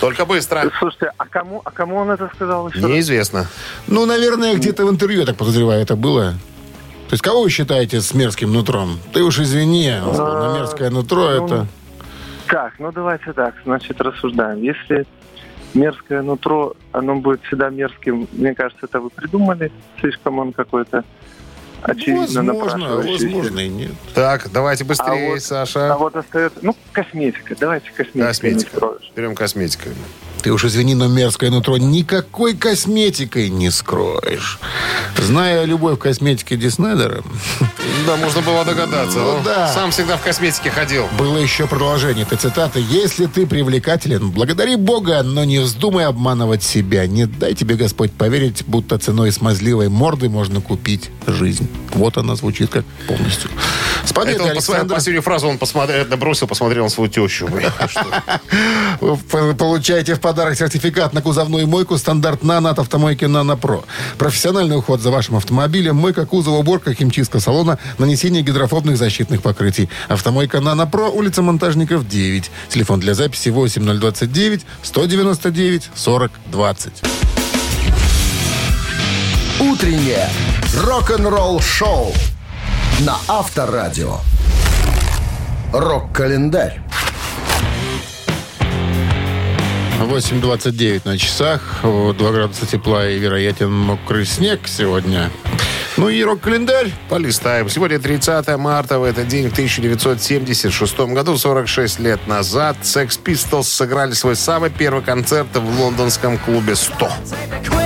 Только 0.00 0.24
быстро. 0.24 0.70
Слушайте, 0.78 1.12
а 1.16 1.26
кому, 1.26 1.60
а 1.64 1.70
кому 1.70 1.96
он 1.96 2.10
это 2.10 2.30
сказал 2.34 2.68
еще 2.68 2.80
раз? 2.80 2.90
Неизвестно. 2.90 3.46
Ну, 3.86 4.06
наверное, 4.06 4.54
где-то 4.54 4.86
в 4.86 4.90
интервью, 4.90 5.20
я 5.20 5.26
так 5.26 5.36
подозреваю, 5.36 5.82
это 5.82 5.96
было. 5.96 6.34
То 7.08 7.14
есть 7.14 7.22
кого 7.22 7.42
вы 7.42 7.50
считаете 7.50 8.00
с 8.00 8.14
мерзким 8.14 8.52
нутром? 8.52 8.98
Ты 9.12 9.22
уж 9.24 9.38
извини, 9.38 9.94
сказал, 9.98 10.44
но 10.44 10.58
мерзкое 10.58 10.90
нутро 10.90 11.28
это... 11.30 11.66
Так, 12.46 12.74
ну 12.78 12.92
давайте 12.92 13.32
так, 13.32 13.54
значит, 13.64 14.00
рассуждаем. 14.00 14.62
Если 14.62 15.06
мерзкое 15.74 16.22
нутро, 16.22 16.74
оно 16.92 17.16
будет 17.16 17.42
всегда 17.44 17.70
мерзким, 17.70 18.28
мне 18.32 18.54
кажется, 18.54 18.86
это 18.86 19.00
вы 19.00 19.10
придумали, 19.10 19.72
слишком 20.00 20.38
он 20.38 20.52
какой-то 20.52 21.04
очевидно 21.82 22.42
Возможно, 22.54 22.96
возможно 22.96 23.60
и 23.60 23.68
нет. 23.68 23.92
Так, 24.14 24.50
давайте 24.52 24.84
быстрее, 24.84 25.28
А 25.28 25.30
вот- 25.32 25.42
Саша. 25.42 25.92
А 25.92 25.96
вот 25.96 26.16
остается, 26.16 26.58
ну, 26.62 26.76
косметика, 26.92 27.54
давайте 27.58 27.90
косметика. 27.90 28.26
Косметика. 28.26 28.92
Берем 29.16 29.34
косметику. 29.34 29.90
Ты 30.42 30.52
уж 30.52 30.64
извини, 30.64 30.94
но 30.94 31.08
мерзкое 31.08 31.50
нутро 31.50 31.78
никакой 31.78 32.54
косметикой 32.54 33.50
не 33.50 33.70
скроешь. 33.70 34.58
Зная 35.16 35.64
любовь 35.64 35.98
к 35.98 36.02
косметике 36.02 36.56
Ди 36.56 36.70
Снайдера, 36.70 37.22
Да, 38.06 38.16
можно 38.16 38.40
было 38.40 38.64
догадаться. 38.64 39.18
Ну 39.18 39.40
да. 39.44 39.68
Сам 39.68 39.90
всегда 39.90 40.16
в 40.16 40.22
косметике 40.22 40.70
ходил. 40.70 41.06
было 41.18 41.36
еще 41.36 41.66
продолжение 41.66 42.24
этой 42.24 42.38
цитаты. 42.38 42.82
«Если 42.88 43.26
ты 43.26 43.46
привлекателен, 43.46 44.30
благодари 44.30 44.76
Бога, 44.76 45.22
но 45.22 45.44
не 45.44 45.58
вздумай 45.58 46.06
обманывать 46.06 46.62
себя. 46.62 47.06
Не 47.06 47.26
дай 47.26 47.54
тебе 47.54 47.74
Господь 47.74 48.12
поверить, 48.12 48.64
будто 48.66 48.98
ценой 48.98 49.32
смазливой 49.32 49.88
морды 49.88 50.28
можно 50.28 50.60
купить 50.60 51.10
жизнь». 51.26 51.68
Вот 51.94 52.16
она 52.16 52.36
звучит 52.36 52.70
как 52.70 52.84
полностью. 53.06 53.50
С 54.08 54.12
победой, 54.14 54.36
Это 54.36 54.44
он 54.44 54.50
Александр. 54.52 54.94
последнюю 54.94 55.22
фразу 55.22 55.48
он 55.48 55.58
посмотрел, 55.58 56.06
бросил, 56.16 56.46
посмотрел 56.46 56.84
на 56.84 56.88
свою 56.88 57.10
тещу. 57.10 57.46
Вы 59.00 59.54
получаете 59.54 60.14
в 60.14 60.20
подарок 60.20 60.56
сертификат 60.56 61.12
на 61.12 61.20
кузовную 61.20 61.66
мойку 61.66 61.98
стандарт 61.98 62.42
«Нано» 62.42 62.70
от 62.70 62.78
автомойки 62.78 63.26
«Нано 63.26 63.58
Про». 63.58 63.84
Профессиональный 64.16 64.78
уход 64.78 65.02
за 65.02 65.10
вашим 65.10 65.36
автомобилем, 65.36 65.96
мойка 65.96 66.24
кузова, 66.24 66.56
уборка, 66.56 66.94
химчистка 66.94 67.38
салона, 67.38 67.78
нанесение 67.98 68.40
гидрофобных 68.40 68.96
защитных 68.96 69.42
покрытий. 69.42 69.90
Автомойка 70.08 70.60
«Нано 70.60 70.86
Про», 70.86 71.10
улица 71.10 71.42
Монтажников, 71.42 72.08
9. 72.08 72.50
Телефон 72.70 73.00
для 73.00 73.12
записи 73.12 73.50
8029 73.50 74.64
199 74.84 75.90
40 75.94 76.32
20. 76.46 76.92
Утреннее 79.60 80.30
рок-н-ролл-шоу 80.74 82.14
на 83.00 83.16
Авторадио. 83.28 84.18
Рок-календарь. 85.72 86.80
8.29 90.00 91.02
на 91.04 91.18
часах, 91.18 91.80
2 91.82 92.12
градуса 92.14 92.66
тепла 92.66 93.08
и 93.08 93.18
вероятен 93.18 93.72
мокрый 93.72 94.24
снег 94.24 94.60
сегодня. 94.66 95.30
Ну 95.96 96.08
и 96.08 96.22
рок-календарь. 96.22 96.92
Полистаем. 97.08 97.68
Сегодня 97.68 97.98
30 97.98 98.56
марта. 98.56 99.00
В 99.00 99.02
этот 99.02 99.26
день, 99.26 99.48
в 99.48 99.52
1976 99.52 100.98
году, 100.98 101.36
46 101.36 101.98
лет 101.98 102.24
назад, 102.28 102.76
Sex 102.82 103.18
Pistols 103.22 103.64
сыграли 103.64 104.12
свой 104.12 104.36
самый 104.36 104.70
первый 104.70 105.02
концерт 105.02 105.48
в 105.54 105.80
лондонском 105.80 106.38
клубе 106.38 106.74
«100». 106.74 107.77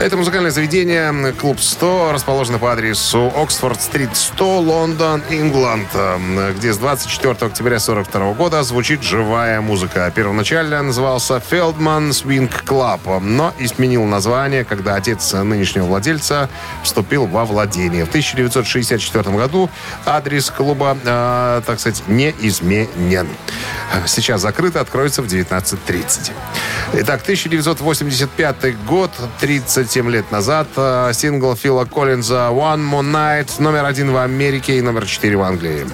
Это 0.00 0.16
музыкальное 0.16 0.52
заведение, 0.52 1.32
клуб 1.32 1.58
100, 1.58 2.12
расположено 2.12 2.60
по 2.60 2.72
адресу 2.72 3.32
Оксфорд-стрит 3.34 4.16
100, 4.16 4.60
Лондон, 4.60 5.24
Ингланд, 5.28 5.88
где 6.56 6.72
с 6.72 6.78
24 6.78 7.34
октября 7.40 7.80
42 7.80 8.34
года 8.34 8.62
звучит 8.62 9.02
живая 9.02 9.60
музыка. 9.60 10.12
Первоначально 10.14 10.82
назывался 10.82 11.42
Feldman 11.50 12.10
Swing 12.10 12.48
Club, 12.64 13.18
но 13.18 13.52
изменил 13.58 14.04
название, 14.04 14.64
когда 14.64 14.94
отец 14.94 15.32
нынешнего 15.32 15.86
владельца 15.86 16.48
вступил 16.84 17.26
во 17.26 17.44
владение. 17.44 18.04
В 18.04 18.08
1964 18.08 19.36
году 19.36 19.68
адрес 20.06 20.48
клуба, 20.48 20.96
э, 21.04 21.62
так 21.66 21.80
сказать, 21.80 22.04
не 22.06 22.32
изменен. 22.40 23.26
Сейчас 24.06 24.42
закрыто, 24.42 24.80
откроется 24.80 25.22
в 25.22 25.26
19.30. 25.26 26.30
Итак, 26.94 27.22
1985 27.22 28.84
год, 28.86 29.10
37 29.88 30.10
лет 30.10 30.30
назад, 30.30 30.66
э, 30.76 31.12
сингл 31.14 31.54
Фила 31.54 31.86
Коллинза 31.86 32.50
«One 32.50 32.84
More 32.90 33.10
Night» 33.10 33.50
номер 33.58 33.86
один 33.86 34.12
в 34.12 34.18
Америке 34.18 34.76
и 34.76 34.82
номер 34.82 35.06
четыре 35.06 35.38
в 35.38 35.42
Англии. 35.42 35.86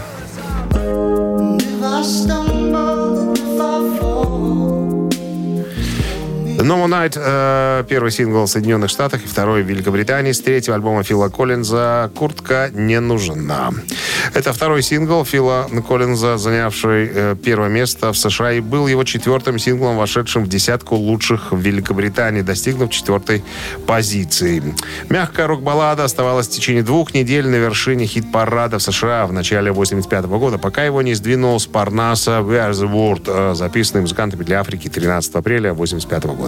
No 6.63 6.87
Night 6.87 7.15
э, 7.17 7.85
первый 7.89 8.13
сингл 8.13 8.45
в 8.45 8.47
Соединенных 8.47 8.89
Штатах 8.89 9.25
и 9.25 9.27
второй 9.27 9.65
в 9.65 9.67
Великобритании 9.67 10.31
с 10.31 10.41
третьего 10.41 10.77
альбома 10.77 11.03
Фила 11.03 11.29
Коллинза 11.29 12.13
«Куртка 12.15 12.71
не 12.73 13.01
нужна». 13.01 13.73
Это 14.35 14.53
второй 14.53 14.83
сингл 14.83 15.25
Фила 15.25 15.69
Коллинза, 15.87 16.39
занявший 16.39 17.11
э, 17.13 17.37
первое 17.43 17.69
место 17.69 18.13
в 18.13 18.17
США 18.17 18.53
и 18.53 18.61
был 18.61 18.87
его 18.87 19.03
четвертым 19.03 19.59
синглом, 19.59 19.97
вошедшим 19.97 20.45
в 20.45 20.49
десятку 20.49 20.95
лучших 20.95 21.51
в 21.51 21.59
Великобритании, 21.59 22.43
достигнув 22.43 22.91
четвертой 22.91 23.43
позиции. 23.87 24.63
Мягкая 25.09 25.49
рок-баллада 25.49 26.05
оставалась 26.05 26.47
в 26.47 26.51
течение 26.51 26.85
двух 26.85 27.15
недель 27.15 27.49
на 27.49 27.57
вершине 27.57 28.07
хит-парада 28.07 28.79
в 28.79 28.83
США 28.83 29.27
в 29.27 29.33
начале 29.33 29.73
85 29.73 30.27
года, 30.27 30.59
пока 30.59 30.85
его 30.85 31.03
не 31.03 31.15
сдвинул 31.15 31.59
с 31.59 31.67
Парнаса 31.67 32.39
«Where's 32.39 32.75
the 32.75 32.91
World», 32.91 33.25
э, 33.27 33.55
записанный 33.57 34.03
музыкантами 34.03 34.45
для 34.45 34.61
Африки 34.61 34.89
13 34.89 35.35
апреля 35.35 35.75
85 35.75 36.25
года. 36.27 36.44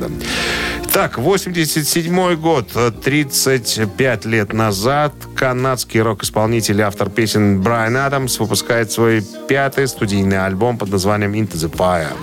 Так, 0.92 1.18
87 1.18 2.36
год, 2.36 2.70
э, 2.74 2.90
35 2.90 4.24
лет 4.24 4.52
назад, 4.52 5.12
канадский 5.36 6.00
рок-исполнитель 6.00 6.80
и 6.80 6.82
автор 6.82 7.10
песен 7.10 7.60
Брайан 7.60 7.96
Адамс 7.96 8.38
выпускает 8.38 8.90
свой 8.90 9.22
пятый 9.48 9.88
студийный 9.88 10.44
альбом 10.44 10.78
под 10.78 10.88
названием 10.90 11.32
«Into 11.34 11.54
the 11.54 11.70
Fire». 11.70 12.16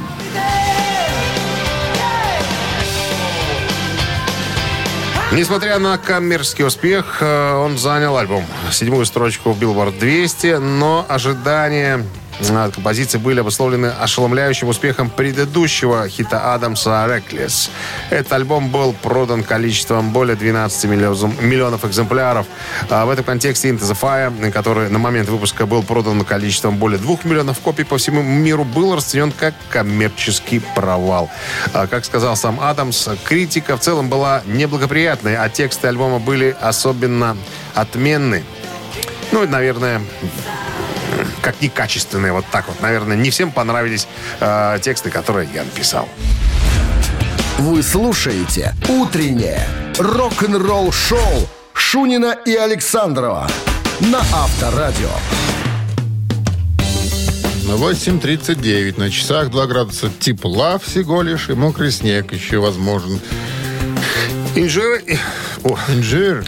Несмотря 5.33 5.79
на 5.79 5.97
коммерческий 5.97 6.63
успех, 6.63 7.17
э, 7.21 7.53
он 7.55 7.79
занял 7.79 8.17
альбом. 8.17 8.45
Седьмую 8.71 9.03
строчку 9.05 9.51
в 9.51 9.59
Billboard 9.59 9.97
200, 9.99 10.59
но 10.59 11.05
ожидания 11.09 12.05
композиции 12.73 13.17
были 13.17 13.39
обусловлены 13.39 13.87
ошеломляющим 13.87 14.67
успехом 14.67 15.09
предыдущего 15.09 16.07
хита 16.07 16.53
Адамса 16.53 16.89
«Reckless». 17.07 17.69
Этот 18.09 18.33
альбом 18.33 18.69
был 18.69 18.93
продан 18.93 19.43
количеством 19.43 20.11
более 20.11 20.35
12 20.35 20.85
миллион- 20.85 21.35
миллионов 21.41 21.85
экземпляров. 21.85 22.45
А 22.89 23.05
в 23.05 23.09
этом 23.09 23.23
контексте 23.25 23.69
«Into 23.69 23.81
the 23.81 23.97
Fire», 23.99 24.51
который 24.51 24.89
на 24.89 24.99
момент 24.99 25.29
выпуска 25.29 25.65
был 25.65 25.83
продан 25.83 26.23
количеством 26.25 26.77
более 26.77 26.99
2 26.99 27.17
миллионов 27.23 27.59
копий 27.59 27.83
по 27.83 27.97
всему 27.97 28.21
миру, 28.21 28.63
был 28.63 28.95
расценен 28.95 29.31
как 29.31 29.53
коммерческий 29.69 30.59
провал. 30.75 31.29
А, 31.73 31.87
Как 31.87 32.05
сказал 32.05 32.35
сам 32.35 32.59
Адамс, 32.59 33.09
критика 33.23 33.77
в 33.77 33.79
целом 33.79 34.09
была 34.09 34.41
неблагоприятной, 34.45 35.35
а 35.35 35.49
тексты 35.49 35.87
альбома 35.87 36.19
были 36.19 36.55
особенно 36.59 37.37
отменны. 37.75 38.43
Ну, 39.31 39.47
наверное, 39.47 40.01
как 41.43 41.61
некачественные, 41.61 42.31
вот 42.31 42.45
так 42.51 42.67
вот. 42.67 42.81
Наверное, 42.81 43.17
не 43.17 43.29
всем 43.29 43.51
понравились 43.51 44.07
э, 44.39 44.79
тексты, 44.81 45.11
которые 45.11 45.47
я 45.53 45.63
написал. 45.63 46.07
Вы 47.59 47.83
слушаете 47.83 48.73
«Утреннее 48.89 49.67
рок-н-ролл-шоу» 49.99 51.47
Шунина 51.73 52.35
и 52.45 52.55
Александрова 52.55 53.47
на 53.99 54.19
Авторадио. 54.19 55.09
На 57.67 57.73
8.39 57.73 58.99
на 58.99 59.11
часах 59.11 59.51
2 59.51 59.67
градуса 59.67 60.09
тепла 60.19 60.79
всего 60.79 61.21
лишь 61.21 61.49
и 61.49 61.53
мокрый 61.53 61.91
снег 61.91 62.33
еще 62.33 62.59
возможен. 62.59 63.19
Инжир... 64.55 65.01
О, 65.63 65.77
Инжир. 65.87 66.45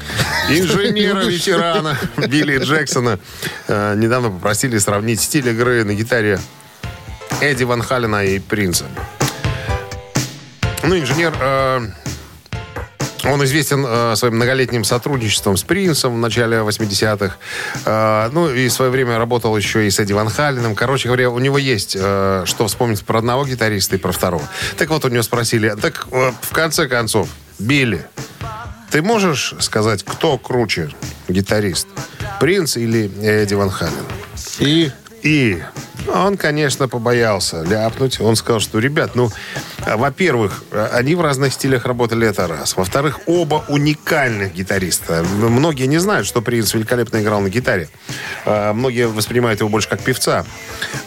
Инженера-ветерана 0.50 1.98
Билли 2.28 2.60
Джексона 2.60 3.20
э, 3.68 3.96
недавно 3.96 4.30
попросили 4.30 4.78
сравнить 4.78 5.20
стиль 5.20 5.50
игры 5.50 5.84
на 5.84 5.96
гитаре 5.96 6.40
Эдди 7.42 7.64
Ван 7.64 7.82
Халена 7.82 8.24
и 8.24 8.38
Принца. 8.38 8.86
Ну, 10.84 11.00
инженер... 11.00 11.34
э, 11.40 11.88
он 13.24 13.44
известен 13.44 13.84
э, 13.88 14.16
своим 14.16 14.36
многолетним 14.36 14.84
сотрудничеством 14.84 15.58
с 15.58 15.64
Принцем 15.64 16.14
в 16.14 16.18
начале 16.20 16.58
80-х. 16.58 17.36
Э, 17.86 18.30
ну, 18.32 18.52
и 18.52 18.68
в 18.68 18.72
свое 18.72 18.92
время 18.92 19.18
работал 19.18 19.58
еще 19.58 19.88
и 19.88 19.90
с 19.90 20.00
Эдди 20.00 20.14
Ван 20.14 20.30
Халленом. 20.30 20.76
Короче 20.76 21.08
говоря, 21.08 21.32
у 21.32 21.40
него 21.40 21.58
есть 21.58 21.98
э, 22.00 22.44
что 22.46 22.68
вспомнить 22.68 23.04
про 23.04 23.18
одного 23.18 23.48
гитариста 23.48 23.96
и 23.96 24.00
про 24.00 24.12
второго. 24.12 24.48
Так 24.78 24.90
вот, 24.90 25.06
у 25.06 25.10
него 25.10 25.24
спросили, 25.24 25.76
так 25.82 26.06
э, 26.12 26.32
в 26.40 26.54
конце 26.54 26.88
концов, 26.88 27.30
Билли, 27.60 28.06
ты 28.92 29.02
можешь 29.02 29.54
сказать, 29.60 30.04
кто 30.04 30.38
круче 30.38 30.90
гитарист? 31.28 31.88
Принц 32.40 32.78
или 32.78 33.12
Эдди 33.24 33.54
Ван 33.54 33.70
Хален? 33.70 33.94
И 34.60 34.92
И 35.26 35.60
он, 36.08 36.38
конечно, 36.38 36.88
побоялся 36.88 37.64
ляпнуть. 37.64 38.22
Он 38.22 38.36
сказал, 38.36 38.60
что, 38.60 38.78
ребят, 38.78 39.16
ну, 39.16 39.32
во-первых, 39.80 40.64
они 40.94 41.16
в 41.16 41.22
разных 41.22 41.52
стилях 41.52 41.86
работали, 41.86 42.28
это 42.28 42.48
раз. 42.48 42.78
Во-вторых, 42.78 43.22
оба 43.26 43.66
уникальных 43.68 44.54
гитариста. 44.54 45.24
Многие 45.24 45.88
не 45.88 45.98
знают, 45.98 46.28
что 46.28 46.42
Принц 46.42 46.76
великолепно 46.76 47.24
играл 47.24 47.42
на 47.42 47.50
гитаре. 47.50 47.90
А, 48.46 48.74
Многие 48.74 49.08
воспринимают 49.08 49.62
его 49.62 49.70
больше 49.70 49.90
как 49.90 50.02
певца. 50.02 50.46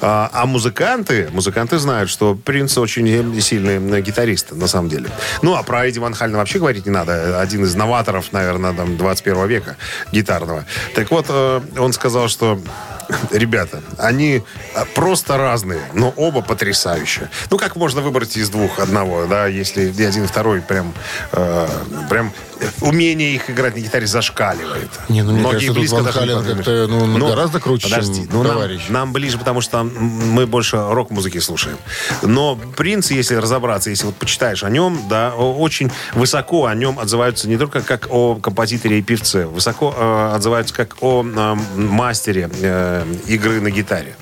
А 0.00 0.30
а 0.32 0.46
музыканты, 0.46 1.28
музыканты 1.32 1.78
знают, 1.78 2.10
что 2.10 2.34
Принц 2.34 2.76
очень 2.76 3.40
сильный 3.40 4.02
гитарист, 4.02 4.50
на 4.50 4.66
самом 4.66 4.88
деле. 4.88 5.10
Ну, 5.42 5.54
а 5.54 5.62
про 5.62 5.86
Эдди 5.86 6.00
Ван 6.00 6.14
Хальна 6.14 6.38
вообще 6.38 6.58
говорить 6.58 6.86
не 6.86 6.92
надо. 6.92 7.40
Один 7.40 7.64
из 7.64 7.74
новаторов, 7.76 8.32
наверное, 8.32 8.72
там, 8.72 8.96
21 8.96 9.46
века 9.46 9.76
гитарного. 10.10 10.64
Так 10.96 11.10
вот, 11.12 11.26
э, 11.28 11.60
он 11.78 11.92
сказал, 11.92 12.26
что 12.26 12.60
ребята, 13.30 13.82
они 13.98 14.42
а, 14.74 14.84
просто 14.94 15.36
разные, 15.36 15.82
но 15.94 16.12
оба 16.16 16.42
потрясающие. 16.42 17.30
Ну, 17.50 17.58
как 17.58 17.76
можно 17.76 18.00
выбрать 18.00 18.36
из 18.36 18.50
двух 18.50 18.78
одного, 18.78 19.26
да, 19.26 19.46
если 19.46 19.88
один 20.04 20.26
второй 20.26 20.60
прям, 20.60 20.92
э, 21.32 21.68
прям 22.10 22.32
умение 22.80 23.34
их 23.34 23.50
играть 23.50 23.74
на 23.74 23.80
гитаре 23.80 24.06
зашкаливает. 24.06 24.90
Не, 25.08 25.22
ну, 25.22 25.32
мне 25.32 25.40
Многие 25.40 25.54
кажется, 25.66 25.72
близко 25.74 26.02
даже 26.02 26.18
Хален 26.18 26.44
как-то, 26.44 26.86
ну, 26.88 27.06
Ну, 27.06 27.28
гораздо 27.28 27.60
круче, 27.60 27.88
подожди, 27.88 28.22
чем 28.24 28.28
ну, 28.32 28.42
нам- 28.42 28.52
товарищ. 28.52 28.82
Нам, 28.88 29.12
ближе, 29.12 29.38
потому 29.38 29.60
что 29.60 29.82
мы 29.84 30.46
больше 30.46 30.76
рок-музыки 30.76 31.38
слушаем. 31.38 31.78
Но 32.22 32.56
принц, 32.76 33.10
если 33.10 33.36
разобраться, 33.36 33.90
если 33.90 34.06
вот 34.06 34.16
почитаешь 34.16 34.64
о 34.64 34.70
нем, 34.70 35.00
да, 35.08 35.34
очень 35.34 35.90
высоко 36.14 36.66
о 36.66 36.74
нем 36.74 36.98
отзываются 36.98 37.48
не 37.48 37.56
только 37.56 37.82
как 37.82 38.08
о 38.10 38.36
композиторе 38.36 38.98
и 38.98 39.02
певце, 39.02 39.46
высоко 39.46 39.94
э, 39.96 40.32
отзываются 40.34 40.74
как 40.74 40.96
о 41.00 41.24
э, 41.24 41.54
мастере 41.76 42.50
э, 42.60 43.04
игры 43.26 43.60
на 43.60 43.70
гитаре. 43.70 44.16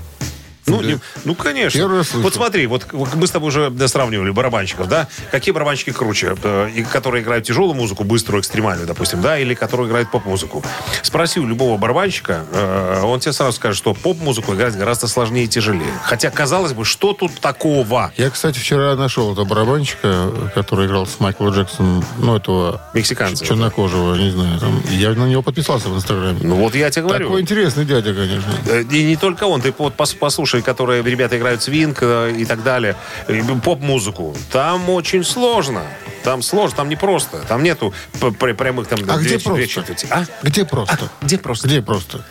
Ну, 0.67 0.81
не- 0.83 0.99
ну, 1.25 1.35
конечно. 1.35 1.79
Первый 1.79 1.99
раз 1.99 2.09
слышу. 2.09 2.23
Вот 2.25 2.35
смотри, 2.35 2.67
вот 2.67 2.87
мы 2.93 3.27
с 3.27 3.31
тобой 3.31 3.49
уже 3.49 3.71
да, 3.71 3.89
сравнивали 3.89 4.31
барабанщиков, 4.31 4.89
да? 4.89 5.09
Какие 5.31 5.53
барабанщики 5.53 5.91
круче? 5.91 6.35
Э, 6.43 6.69
и 6.75 6.83
которые 6.83 7.23
играют 7.23 7.45
тяжелую 7.47 7.75
музыку, 7.75 8.05
быструю, 8.05 8.41
экстремальную, 8.41 8.87
допустим, 8.87 9.21
да? 9.23 9.39
Или 9.39 9.55
которые 9.55 9.89
играют 9.89 10.11
поп-музыку? 10.11 10.65
Спроси 11.03 11.41
у 11.41 11.47
любого 11.47 11.77
барабанщика, 11.79 12.45
э, 12.53 13.01
он 13.05 13.21
тебе 13.21 13.33
сразу 13.33 13.53
скажет, 13.57 13.79
что 13.79 13.95
поп-музыку 13.95 14.55
играть 14.55 14.77
гораздо 14.77 15.07
сложнее 15.07 15.45
и 15.45 15.49
тяжелее. 15.49 15.93
Хотя, 16.03 16.31
казалось 16.31 16.73
бы, 16.73 16.85
что 16.85 17.13
тут 17.13 17.35
такого? 17.41 18.13
Я, 18.17 18.31
кстати, 18.31 18.59
вчера 18.59 18.97
нашел 18.97 19.33
этого 19.33 19.45
барабанщика, 19.45 20.31
который 20.55 20.87
играл 20.87 21.07
с 21.07 21.21
Майклом 21.21 21.51
Джексоном, 21.55 22.05
ну, 22.19 22.37
этого 22.37 22.83
Мексиканца. 22.95 23.45
чернокожего, 23.45 24.15
не 24.17 24.31
знаю, 24.31 24.59
там. 24.59 24.83
Я 24.91 25.11
на 25.11 25.27
него 25.27 25.43
подписался 25.43 25.89
в 25.89 25.97
Инстаграме. 25.97 26.39
Ну, 26.43 26.57
вот 26.57 26.75
я 26.75 26.91
тебе 26.91 27.03
говорю. 27.07 27.27
Такой 27.27 27.43
интересный 27.43 27.85
дядя, 27.85 28.13
конечно. 28.15 28.51
Э, 28.67 28.83
И 28.91 29.05
не 29.05 29.17
только 29.17 29.45
он, 29.45 29.61
ты 29.61 29.73
вот 29.77 29.95
пос- 29.97 30.17
послушай, 30.57 30.63
которые 30.63 31.03
ребята 31.03 31.37
играют 31.37 31.63
свинг 31.63 31.99
э, 32.03 32.33
и 32.39 32.45
так 32.45 32.63
далее, 32.63 32.95
и 33.29 33.43
поп-музыку. 33.63 34.35
Там 34.53 34.89
очень 34.91 35.25
сложно. 35.25 35.83
Там 36.25 36.43
сложно, 36.43 36.77
там 36.77 36.89
не 36.89 36.97
просто. 36.97 37.39
Там 37.49 37.63
нету 37.63 37.93
прямых 38.39 38.89
там 38.89 38.99
А 39.09 39.17
две- 39.19 39.37
где 39.37 39.39
просто? 39.39 39.85
А? 40.11 40.25
Где 40.43 40.65
просто? 40.65 41.11
Где 41.23 41.39
просто? 41.39 41.69
Где 41.69 41.83
просто? 41.83 42.25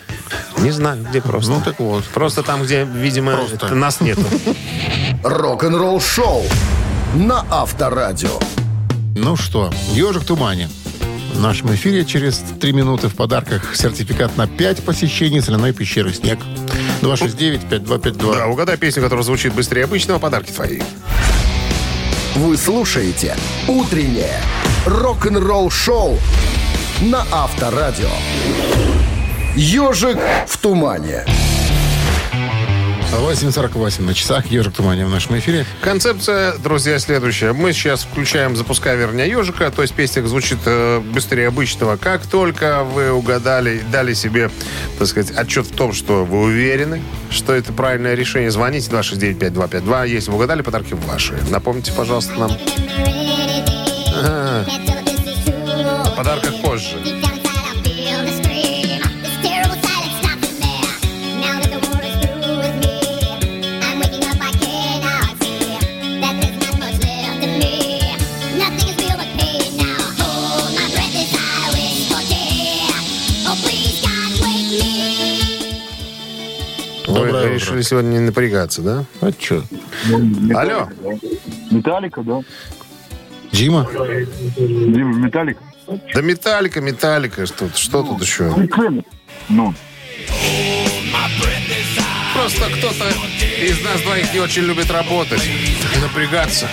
Не 0.57 0.71
знаю, 0.71 1.05
где 1.09 1.21
просто. 1.21 1.51
Ну, 1.51 1.61
так 1.61 1.79
вот. 1.79 2.03
Просто 2.05 2.43
там, 2.43 2.63
где, 2.63 2.83
видимо, 2.83 3.31
Просто. 3.37 3.75
нас 3.75 4.01
нету. 4.01 4.23
Рок-н-ролл-шоу 5.23 6.43
на 7.15 7.45
Авторадио. 7.49 8.39
Ну 9.15 9.35
что, 9.37 9.71
«Ежик 9.93 10.23
в 10.23 10.25
тумане». 10.25 10.69
В 11.35 11.41
нашем 11.41 11.75
эфире 11.75 12.05
через 12.05 12.41
три 12.61 12.71
минуты 12.71 13.09
в 13.09 13.15
подарках 13.15 13.75
сертификат 13.75 14.37
на 14.37 14.47
5 14.47 14.83
посещений 14.83 15.41
соляной 15.41 15.73
пещеры 15.73 16.13
«Снег». 16.13 16.39
269-5252. 17.01 18.37
Да, 18.37 18.47
угадай 18.47 18.77
песню, 18.77 19.03
которая 19.03 19.23
звучит 19.23 19.53
быстрее 19.53 19.83
обычного, 19.83 20.17
подарки 20.17 20.51
твои. 20.51 20.79
Вы 22.35 22.55
слушаете 22.55 23.35
«Утреннее 23.67 24.39
рок-н-ролл-шоу» 24.85 26.17
на 27.01 27.25
Авторадио. 27.31 28.09
«Ежик 29.55 30.17
в 30.47 30.57
тумане». 30.57 31.25
8.48 33.11 34.01
на 34.01 34.13
часах 34.13 34.47
«Ежик 34.47 34.73
в 34.73 34.75
тумане» 34.77 35.05
в 35.05 35.09
нашем 35.09 35.37
эфире. 35.39 35.65
Концепция, 35.81 36.57
друзья, 36.57 36.99
следующая. 36.99 37.53
Мы 37.53 37.73
сейчас 37.73 38.03
включаем 38.03 38.55
«Запускай, 38.55 38.97
верня 38.97 39.25
ежика», 39.25 39.71
то 39.71 39.81
есть 39.81 39.93
песня 39.93 40.25
звучит 40.27 40.59
э, 40.65 40.99
быстрее 40.99 41.47
обычного. 41.47 41.97
Как 41.97 42.25
только 42.25 42.83
вы 42.83 43.11
угадали, 43.11 43.81
дали 43.91 44.13
себе, 44.13 44.49
так 44.99 45.07
сказать, 45.07 45.35
отчет 45.35 45.67
в 45.67 45.75
том, 45.75 45.93
что 45.93 46.25
вы 46.25 46.41
уверены, 46.41 47.01
что 47.29 47.53
это 47.53 47.73
правильное 47.73 48.15
решение, 48.15 48.51
звоните 48.51 48.91
269-5252. 48.91 50.07
Если 50.07 50.29
вы 50.29 50.37
угадали, 50.37 50.61
подарки 50.61 50.93
ваши. 50.93 51.33
Напомните, 51.49 51.91
пожалуйста, 51.93 52.33
нам 52.33 52.51
о 56.05 56.13
подарках 56.15 56.61
позже. 56.61 57.14
Решили 77.75 77.81
сегодня 77.81 78.09
не 78.09 78.19
напрягаться, 78.19 78.81
да? 78.81 79.05
А 79.21 79.31
что? 79.37 79.63
Алло. 80.53 80.89
Металлика, 81.71 82.21
да? 82.23 82.41
Дима? 83.51 83.87
Дима, 84.57 85.13
Металлика? 85.17 85.61
Да 86.13 86.21
металлика, 86.21 86.81
металлика, 86.81 87.45
что, 87.45 87.69
что 87.75 88.01
тут 88.03 88.21
еще? 88.21 88.51
Ну, 89.49 89.73
Просто 92.33 92.65
кто-то 92.77 93.09
из 93.61 93.83
нас 93.83 94.01
двоих 94.01 94.33
не 94.33 94.39
очень 94.39 94.63
любит 94.63 94.89
работать 94.91 95.43
и 95.45 95.99
напрягаться. 95.99 96.67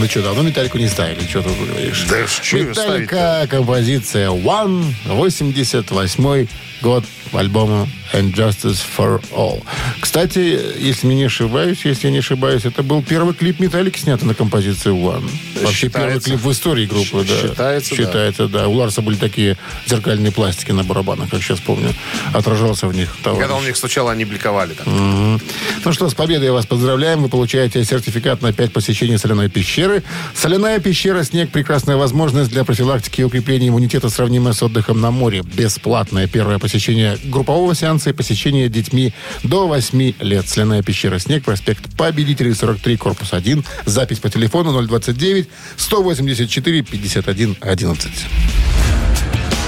Ну 0.00 0.06
что, 0.08 0.22
давно 0.22 0.40
«Металлику» 0.40 0.78
не 0.78 0.88
ставили? 0.88 1.26
Что 1.28 1.42
тут 1.42 1.58
говоришь? 1.58 2.06
Да 2.08 2.26
что 2.26 2.56
«Металлика», 2.56 3.46
композиция 3.50 4.30
«One», 4.30 4.82
88 5.04 6.46
год 6.80 7.04
альбома 7.32 7.86
«And 8.14 8.34
Justice 8.34 8.80
for 8.96 9.22
All». 9.30 9.62
Кстати, 10.00 10.58
если 10.78 11.06
не 11.08 11.24
ошибаюсь, 11.24 11.84
если 11.84 12.06
я 12.06 12.12
не 12.12 12.18
ошибаюсь, 12.18 12.64
это 12.64 12.82
был 12.82 13.02
первый 13.02 13.34
клип 13.34 13.60
«Металлики», 13.60 13.98
снятый 13.98 14.26
на 14.26 14.34
композицию 14.34 14.96
«One». 14.96 15.30
Вообще 15.62 15.90
первый 15.90 16.14
Считается. 16.14 16.30
клип 16.30 16.40
в 16.40 16.50
истории 16.50 16.86
группы, 16.86 17.26
да. 17.28 17.48
Считается, 17.48 17.90
да. 17.90 17.96
Считается, 17.96 18.48
да. 18.48 18.68
У 18.68 18.72
Ларса 18.72 19.02
были 19.02 19.16
такие 19.16 19.58
зеркальные 19.86 20.32
пластики 20.32 20.72
на 20.72 20.82
барабанах, 20.82 21.28
как 21.28 21.42
сейчас 21.42 21.60
помню. 21.60 21.94
Отражался 22.32 22.88
в 22.88 22.94
них 22.94 23.14
товарищ. 23.22 23.42
Когда 23.42 23.54
он 23.54 23.62
в 23.62 23.66
них 23.66 23.76
стучал, 23.76 24.08
они 24.08 24.24
бликовали. 24.24 24.72
Так. 24.72 24.86
Ну 24.86 25.92
что, 25.92 26.08
с 26.08 26.14
победой 26.14 26.50
вас 26.50 26.64
поздравляем. 26.64 27.22
Вы 27.22 27.28
получаете 27.28 27.84
сертификат 27.84 28.40
на 28.40 28.54
5 28.54 28.72
посещений 28.72 29.18
соляной 29.18 29.50
пещеры. 29.50 29.89
Соляная 30.34 30.78
пещера 30.78 31.22
«Снег»– 31.22 31.50
прекрасная 31.52 31.96
возможность 31.96 32.50
для 32.50 32.64
профилактики 32.64 33.20
и 33.20 33.24
укрепления 33.24 33.68
иммунитета, 33.68 34.08
сравнимая 34.10 34.52
с 34.52 34.62
отдыхом 34.62 35.00
на 35.00 35.10
море. 35.10 35.42
Бесплатное 35.42 36.26
первое 36.26 36.58
посещение 36.58 37.18
группового 37.24 37.74
сеанса 37.74 38.10
и 38.10 38.12
посещения 38.12 38.68
детьми 38.68 39.12
до 39.42 39.66
8 39.66 40.14
лет. 40.20 40.48
Соляная 40.48 40.82
пещера 40.82 41.18
«Снег», 41.18 41.44
проспект 41.44 41.96
Победителей, 41.96 42.54
43, 42.54 42.96
корпус 42.96 43.32
1. 43.32 43.64
Запись 43.86 44.18
по 44.18 44.30
телефону 44.30 44.80
029 44.82 45.48
184 45.76 46.82
51 46.82 47.56
11. 47.60 48.10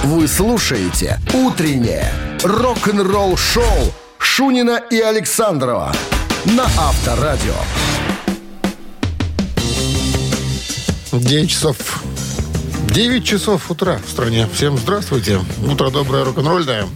Вы 0.04 0.26
слушаете 0.26 1.20
«Утреннее 1.32 2.12
рок-н-ролл-шоу» 2.42 3.94
Шунина 4.18 4.80
и 4.90 4.98
Александрова 4.98 5.92
на 6.44 6.64
Авторадио. 6.64 7.54
9 11.20 11.50
часов 11.50 12.02
9 12.94 13.24
часов 13.24 13.70
утра 13.70 14.00
в 14.06 14.10
стране. 14.10 14.48
Всем 14.52 14.76
здравствуйте. 14.76 15.40
Утро 15.66 15.90
доброе, 15.90 16.24
рок-н-ролльное. 16.24 16.86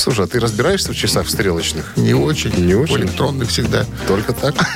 Слушай, 0.00 0.24
а 0.24 0.28
ты 0.28 0.40
разбираешься 0.40 0.92
в 0.92 0.96
часах 0.96 1.28
стрелочных? 1.28 1.94
Не 1.96 2.14
очень. 2.14 2.54
Не 2.54 2.74
очень? 2.74 3.00
Электронных 3.00 3.50
всегда. 3.50 3.84
Только 4.08 4.32
так? 4.32 4.54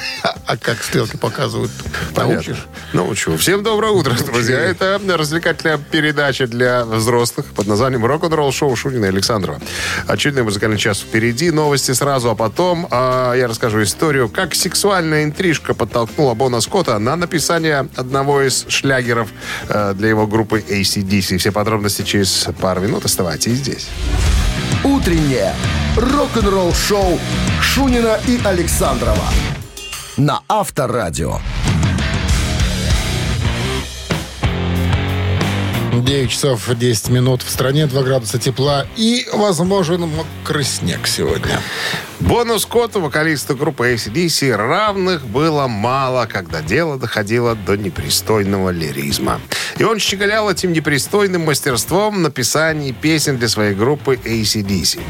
А 0.46 0.58
как 0.58 0.82
стрелки 0.82 1.16
показывают? 1.16 1.70
Научишь? 2.14 2.66
Научу. 2.92 3.36
Всем 3.38 3.62
доброе 3.62 3.92
утро, 3.92 4.14
друзья. 4.14 4.58
Это 4.60 5.00
развлекательная 5.06 5.78
передача 5.78 6.46
для 6.46 6.84
взрослых 6.84 7.46
под 7.46 7.66
названием 7.66 8.04
«Рок-н-ролл 8.04 8.52
шоу 8.52 8.76
Шунина 8.76 9.06
и 9.06 9.08
Александрова». 9.08 9.58
Очередной 10.06 10.44
музыкальный 10.44 10.76
час 10.76 10.98
впереди. 11.00 11.50
Новости 11.50 11.92
сразу, 11.92 12.28
а 12.28 12.34
потом 12.34 12.86
а, 12.90 13.32
я 13.34 13.48
расскажу 13.48 13.82
историю, 13.82 14.28
как 14.28 14.54
сексуальная 14.54 15.24
интрижка 15.24 15.72
подтолкнула 15.72 16.34
Бона 16.34 16.60
Скотта 16.60 16.98
на 16.98 17.16
написание 17.16 17.88
одного 17.96 18.42
из 18.42 18.66
шлягеров 18.68 19.30
э, 19.68 19.94
для 19.94 20.10
его 20.10 20.26
группы 20.26 20.62
ACDC. 20.68 21.38
Все 21.38 21.52
подробности 21.52 22.02
через 22.02 22.48
пару 22.60 22.82
минут. 22.82 23.06
Оставайтесь 23.06 23.52
здесь. 23.52 23.88
Утреннее 24.84 25.54
рок-н-ролл-шоу 25.96 27.18
Шунина 27.60 28.18
и 28.26 28.40
Александрова 28.44 29.28
на 30.16 30.42
Авторадио. 30.48 31.38
9 35.92 36.30
часов 36.30 36.68
10 36.68 37.08
минут 37.08 37.42
в 37.42 37.50
стране, 37.50 37.86
2 37.86 38.02
градуса 38.02 38.38
тепла 38.38 38.86
и 38.96 39.26
возможен 39.32 40.02
мокрый 40.02 40.64
снег 40.64 41.06
сегодня. 41.06 41.60
Бону 42.26 42.58
Скотту, 42.58 43.02
вокалисту 43.02 43.54
группы 43.54 43.92
ACDC, 43.92 44.56
равных 44.56 45.26
было 45.26 45.66
мало, 45.66 46.24
когда 46.24 46.62
дело 46.62 46.96
доходило 46.96 47.54
до 47.54 47.76
непристойного 47.76 48.70
лиризма. 48.70 49.42
И 49.76 49.84
он 49.84 49.98
щеголял 49.98 50.50
этим 50.50 50.72
непристойным 50.72 51.42
мастерством 51.42 52.22
написания 52.22 52.92
песен 52.92 53.36
для 53.36 53.48
своей 53.48 53.74
группы 53.74 54.14
ACDC. 54.14 55.00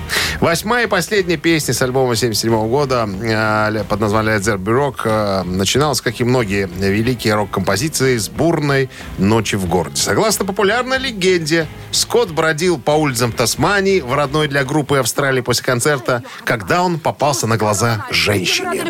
Восьмая 0.40 0.86
и 0.86 0.88
последняя 0.88 1.36
песня 1.36 1.72
с 1.72 1.82
альбома 1.82 2.16
77 2.16 2.50
года 2.68 3.08
э, 3.22 3.84
под 3.88 4.00
названием 4.00 4.38
Zeppelin 4.38 4.64
Rock 4.64 5.00
э, 5.04 5.42
начиналась, 5.44 6.00
как 6.00 6.20
и 6.20 6.24
многие 6.24 6.66
великие 6.66 7.34
рок-композиции, 7.34 8.16
с 8.16 8.28
бурной 8.28 8.90
«Ночи 9.18 9.54
в 9.54 9.66
городе». 9.66 9.96
Согласно 9.96 10.44
популярной 10.44 10.98
легенде, 10.98 11.68
Скотт 11.92 12.32
бродил 12.32 12.80
по 12.80 12.90
улицам 12.92 13.30
Тасмании 13.30 14.00
в 14.00 14.12
родной 14.14 14.48
для 14.48 14.64
группы 14.64 14.98
Австралии 14.98 15.42
после 15.42 15.64
концерта, 15.64 16.24
когда 16.44 16.82
он 16.82 16.98
попался 17.04 17.46
на 17.46 17.56
глаза 17.56 18.06
женщине. 18.10 18.82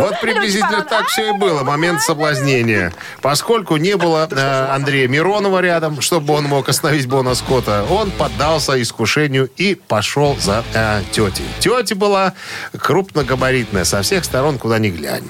Вот 0.00 0.20
приблизительно 0.20 0.82
так 0.82 1.06
все 1.08 1.28
и 1.28 1.32
было. 1.32 1.62
Момент 1.62 2.00
соблазнения. 2.00 2.92
Поскольку 3.20 3.76
не 3.76 3.96
было 3.96 4.26
э, 4.30 4.74
Андрея 4.74 5.06
Миронова 5.06 5.60
рядом, 5.60 6.00
чтобы 6.00 6.34
он 6.34 6.44
мог 6.44 6.68
остановить 6.68 7.06
Бона 7.06 7.34
Скотта, 7.34 7.84
он 7.90 8.10
поддался 8.10 8.80
искушению 8.80 9.50
и 9.56 9.74
пошел 9.74 10.36
за 10.40 10.64
э, 10.72 11.02
тетей. 11.12 11.46
Тетя 11.60 11.94
была 11.94 12.32
крупногабаритная, 12.76 13.84
со 13.84 14.00
всех 14.02 14.24
сторон, 14.24 14.58
куда 14.58 14.78
ни 14.78 14.88
глянь. 14.88 15.28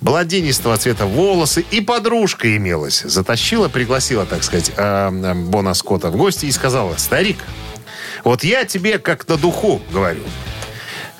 Бладинистого 0.00 0.76
цвета 0.76 1.06
волосы 1.06 1.64
и 1.72 1.80
подружка 1.80 2.56
имелась. 2.56 3.02
Затащила, 3.02 3.68
пригласила, 3.68 4.24
так 4.26 4.44
сказать, 4.44 4.70
э, 4.76 5.10
э, 5.10 5.34
Бона 5.34 5.74
Скотта 5.74 6.10
в 6.10 6.16
гости 6.16 6.46
и 6.46 6.52
сказала, 6.52 6.94
старик, 7.16 7.38
вот 8.24 8.44
я 8.44 8.66
тебе 8.66 8.98
как 8.98 9.26
на 9.26 9.38
духу 9.38 9.80
говорю. 9.90 10.20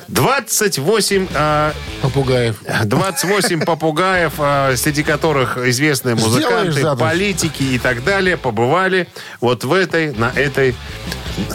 28 0.08 1.28
э, 1.34 1.72
Попугаев. 2.02 2.56
28 2.84 3.64
попугаев, 3.64 4.34
а, 4.38 4.76
среди 4.76 5.02
которых 5.02 5.56
известные 5.56 6.14
музыканты, 6.14 6.84
политики 6.96 7.62
и 7.62 7.78
так 7.78 8.04
далее, 8.04 8.36
побывали 8.36 9.08
вот 9.40 9.64
в 9.64 9.72
этой, 9.72 10.12
на 10.12 10.30
этой 10.36 10.76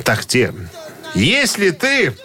тахте. 0.03 0.53
Если 1.13 1.69
ты 1.69 2.15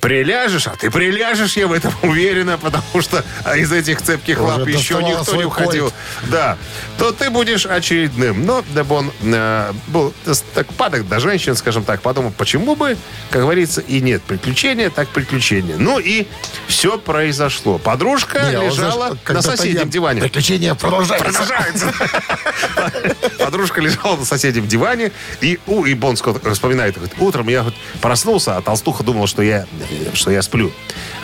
приляжешь, 0.00 0.66
а 0.66 0.70
ты 0.76 0.90
приляжешь, 0.90 1.56
я 1.56 1.66
в 1.66 1.72
этом 1.72 1.92
уверена, 2.02 2.58
потому 2.58 3.00
что 3.00 3.24
а, 3.44 3.56
из 3.56 3.72
этих 3.72 4.02
цепких 4.02 4.38
Уже 4.40 4.46
лап 4.46 4.68
еще 4.68 5.02
никто 5.02 5.36
не 5.36 5.44
уходил. 5.44 5.84
кольт. 5.84 5.94
Да, 6.30 6.58
то 6.98 7.12
ты 7.12 7.30
будешь 7.30 7.66
очередным. 7.66 8.44
Но 8.44 8.64
Дебон 8.74 9.10
э, 9.22 9.72
был 9.88 10.12
так 10.54 10.66
падок 10.74 11.08
до 11.08 11.20
женщин, 11.20 11.54
скажем 11.56 11.84
так, 11.84 12.02
подумал, 12.02 12.32
почему 12.36 12.76
бы, 12.76 12.96
как 13.30 13.42
говорится, 13.42 13.80
и 13.80 14.00
нет 14.00 14.22
приключения, 14.22 14.90
так 14.90 15.08
приключения. 15.08 15.76
Ну 15.78 15.98
и 15.98 16.26
все 16.66 16.98
произошло. 16.98 17.78
Подружка 17.78 18.40
Не, 18.50 18.56
а 18.56 18.64
лежала 18.64 19.06
знаешь, 19.08 19.20
на 19.28 19.42
соседнем 19.42 19.90
диване. 19.90 20.20
Приключения 20.20 20.74
продолжаются. 20.74 21.92
Подружка 23.38 23.80
лежала 23.80 24.16
на 24.16 24.24
соседнем 24.24 24.66
диване, 24.66 25.12
и, 25.40 25.58
у, 25.66 25.84
и 25.84 25.94
Бон 25.94 26.16
Скотт 26.16 26.44
вспоминает, 26.52 26.94
говорит, 26.94 27.14
утром 27.18 27.48
я 27.48 27.60
говорит, 27.60 27.78
проснулся, 28.00 28.56
а 28.56 28.62
толстуха 28.62 29.02
думала, 29.02 29.26
что 29.26 29.42
я, 29.42 29.66
что 30.14 30.30
я 30.30 30.42
сплю. 30.42 30.72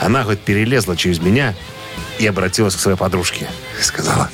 Она, 0.00 0.22
говорит, 0.22 0.40
перелезла 0.40 0.96
через 0.96 1.18
меня 1.18 1.54
и 2.18 2.26
обратилась 2.26 2.74
к 2.74 2.80
своей 2.80 2.96
подружке. 2.96 3.48
Сказала, 3.80 4.30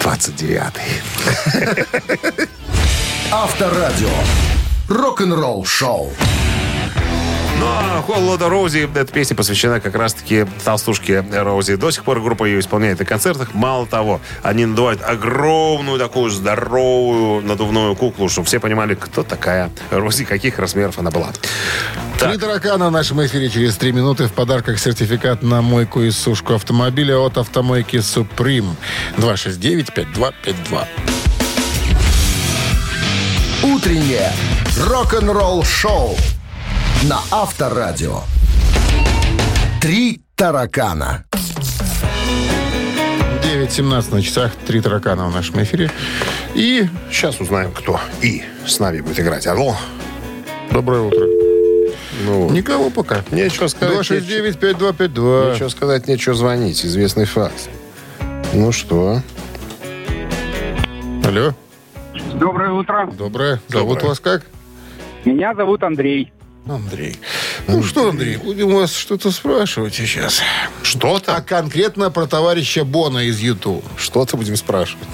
29-й. 0.00 1.86
Авторадио. 3.30 4.10
Рок-н-ролл 4.88 5.64
шоу. 5.64 6.12
Ну, 7.58 7.66
а 7.66 8.02
Холлода 8.02 8.48
Роузи, 8.48 8.88
эта 8.94 9.12
песня 9.12 9.36
посвящена 9.36 9.80
как 9.80 9.94
раз-таки 9.94 10.46
толстушке 10.64 11.24
Роузи. 11.32 11.76
До 11.76 11.90
сих 11.90 12.04
пор 12.04 12.20
группа 12.20 12.44
ее 12.44 12.60
исполняет 12.60 12.98
на 12.98 13.04
концертах. 13.04 13.54
Мало 13.54 13.86
того, 13.86 14.20
они 14.42 14.66
надувают 14.66 15.02
огромную 15.02 15.98
такую 15.98 16.30
здоровую 16.30 17.42
надувную 17.42 17.96
куклу, 17.96 18.28
чтобы 18.28 18.46
все 18.46 18.60
понимали, 18.60 18.94
кто 18.94 19.22
такая 19.22 19.70
Роузи, 19.90 20.24
каких 20.24 20.58
размеров 20.58 20.98
она 20.98 21.10
была. 21.10 21.32
Три 22.18 22.38
таракана 22.38 22.88
в 22.88 22.92
нашем 22.92 23.24
эфире 23.26 23.50
через 23.50 23.76
три 23.76 23.92
минуты. 23.92 24.26
В 24.26 24.32
подарках 24.32 24.78
сертификат 24.78 25.42
на 25.42 25.60
мойку 25.60 26.02
и 26.02 26.10
сушку 26.10 26.54
автомобиля 26.54 27.18
от 27.18 27.38
автомойки 27.38 28.00
«Суприм». 28.00 28.76
269-5252. 29.18 30.84
Утреннее 33.62 34.32
рок-н-ролл 34.78 35.64
шоу 35.64 36.16
на 37.04 37.20
Авторадио. 37.30 38.20
Три 39.80 40.22
таракана. 40.34 41.24
9.17 43.42 44.14
на 44.14 44.22
часах. 44.22 44.52
Три 44.66 44.80
таракана 44.80 45.26
в 45.28 45.34
нашем 45.34 45.62
эфире. 45.62 45.90
И 46.54 46.86
Сейчас 47.10 47.40
узнаем, 47.40 47.72
кто 47.72 48.00
и 48.22 48.42
с 48.66 48.78
нами 48.80 49.00
будет 49.00 49.20
играть. 49.20 49.46
Алло. 49.46 49.76
доброе 50.72 51.02
утро. 51.02 51.26
Ну, 52.24 52.50
Никого 52.50 52.90
пока. 52.90 53.22
нечего 53.30 53.68
сказать. 53.68 54.10
269-5252. 54.10 55.52
Нечего 55.52 55.68
сказать, 55.68 56.08
нечего 56.08 56.34
звонить. 56.34 56.84
Известный 56.84 57.26
факт. 57.26 57.68
Ну 58.52 58.72
что? 58.72 59.20
Алло. 61.24 61.54
Доброе 62.34 62.72
утро. 62.72 63.06
Доброе. 63.12 63.60
Зовут 63.68 63.94
Доброе. 63.98 64.08
вас 64.08 64.20
как? 64.20 64.42
Меня 65.24 65.54
зовут 65.54 65.82
Андрей. 65.82 66.32
Андрей. 66.68 67.16
Ну 67.68 67.82
что, 67.82 68.08
Андрей, 68.10 68.36
будем 68.36 68.74
вас 68.74 68.92
что-то 68.92 69.30
спрашивать 69.30 69.94
сейчас. 69.94 70.40
А 70.40 70.84
Что-то? 70.84 71.40
конкретно 71.42 72.10
про 72.10 72.26
товарища 72.26 72.84
Бона 72.84 73.20
из 73.20 73.38
Юту. 73.38 73.82
Что-то 73.96 74.36
будем 74.36 74.56
спрашивать. 74.56 75.06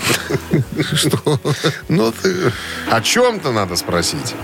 Что? 0.95 1.41
Ну, 1.89 2.13
ты... 2.13 2.53
О 2.91 3.01
чем-то 3.03 3.53
надо 3.53 3.77
спросить. 3.77 4.35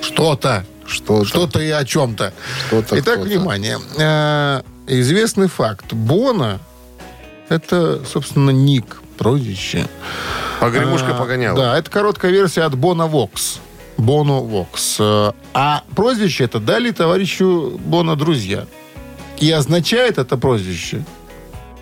Что-то. 0.00 0.64
Что-то. 0.86 1.24
Что-то 1.26 1.60
и 1.60 1.70
о 1.70 1.84
чем-то. 1.84 2.32
Что-то, 2.68 2.98
Итак, 3.00 3.18
внимание. 3.20 3.78
Э, 3.98 4.62
Известный 4.86 5.48
факт. 5.48 5.92
Бона– 5.92 6.60
это, 7.48 8.04
собственно, 8.04 8.50
ник, 8.50 9.02
прозвище. 9.18 9.86
Погремушка 10.60 11.10
А, 11.10 11.14
погоняла. 11.18 11.58
Да, 11.58 11.78
это 11.78 11.90
короткая 11.90 12.30
версия 12.30 12.62
от 12.62 12.76
Бона 12.76 13.06
Вокс. 13.06 13.58
Боно 13.98 14.40
Вокс. 14.40 14.96
Э, 15.00 15.32
А 15.54 15.82
прозвище 15.94 16.44
это 16.44 16.58
дали 16.60 16.90
товарищу 16.90 17.78
Бона 17.84 18.16
друзья. 18.16 18.66
И 19.38 19.50
означает 19.50 20.18
это 20.18 20.36
прозвище. 20.36 21.04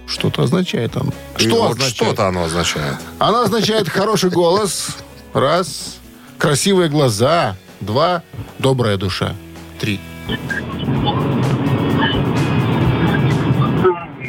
Что-то 0.06 0.42
означает 0.42 0.96
оно. 0.96 1.12
И 1.38 1.48
Что 1.48 1.62
вот 1.62 1.70
означает? 1.72 1.94
Что-то 1.96 2.28
оно 2.28 2.44
означает. 2.44 2.96
Оно 3.18 3.40
означает 3.42 3.88
хороший 3.88 4.30
голос, 4.30 4.96
Раз. 5.32 5.96
Красивые 6.38 6.88
глаза. 6.88 7.56
Два. 7.80 8.22
Добрая 8.58 8.96
душа. 8.96 9.34
Три. 9.80 9.98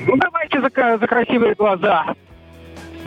Ну, 0.08 0.18
давайте 0.18 0.62
за, 0.62 0.98
за 1.00 1.08
красивые 1.08 1.56
глаза. 1.56 2.06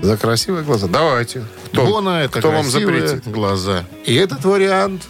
За 0.00 0.16
красивые 0.16 0.64
глаза. 0.64 0.86
Давайте. 0.86 1.44
Кто, 1.72 1.84
Бона 1.84 2.22
это 2.22 2.38
кто 2.38 2.50
вам 2.50 2.62
красивые 2.62 3.06
запретит? 3.08 3.32
глаза. 3.32 3.84
И 4.04 4.14
этот 4.14 4.44
вариант 4.44 5.02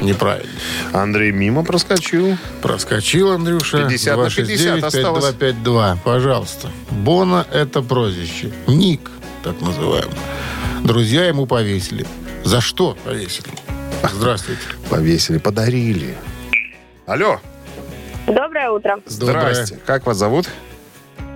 неправильно. 0.00 0.50
Андрей 0.92 1.32
мимо 1.32 1.64
проскочил. 1.64 2.36
Проскочил, 2.62 3.32
Андрюша. 3.32 3.88
50 3.88 4.16
на 4.16 4.30
50 4.30 4.84
осталось. 4.84 5.24
5252. 5.34 5.98
Пожалуйста. 6.04 6.68
Бона 6.90 7.46
это 7.52 7.82
прозвище. 7.82 8.52
Ник, 8.66 9.10
так 9.42 9.60
называемый. 9.60 10.16
Друзья 10.84 11.24
ему 11.26 11.46
повесили. 11.46 12.06
За 12.44 12.60
что 12.60 12.96
повесили? 13.04 13.48
Здравствуйте. 14.12 14.60
Повесили, 14.90 15.38
подарили. 15.38 16.14
Алло, 17.06 17.40
Доброе 18.26 18.70
утро, 18.70 19.00
здрасте. 19.06 19.78
Как 19.84 20.06
вас 20.06 20.16
зовут? 20.16 20.48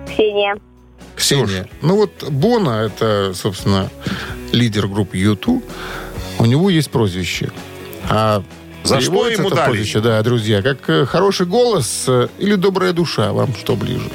Ксения. 0.07 0.55
Ксения. 1.19 1.67
Ну 1.81 1.95
вот 1.97 2.23
Бона, 2.29 2.85
это, 2.85 3.33
собственно, 3.35 3.89
лидер 4.51 4.87
группы 4.87 5.17
YouTube. 5.17 5.63
У 6.39 6.45
него 6.45 6.69
есть 6.69 6.89
прозвище. 6.89 7.51
А 8.09 8.41
За 8.83 9.01
что 9.01 9.27
ему 9.27 9.47
это 9.47 9.55
дали? 9.55 9.65
прозвище, 9.67 9.99
да, 9.99 10.21
друзья, 10.23 10.61
как 10.61 10.89
э, 10.89 11.05
хороший 11.05 11.45
голос 11.45 12.05
э, 12.07 12.27
или 12.39 12.55
добрая 12.55 12.93
душа, 12.93 13.33
вам 13.33 13.53
что 13.53 13.75
ближе? 13.75 14.09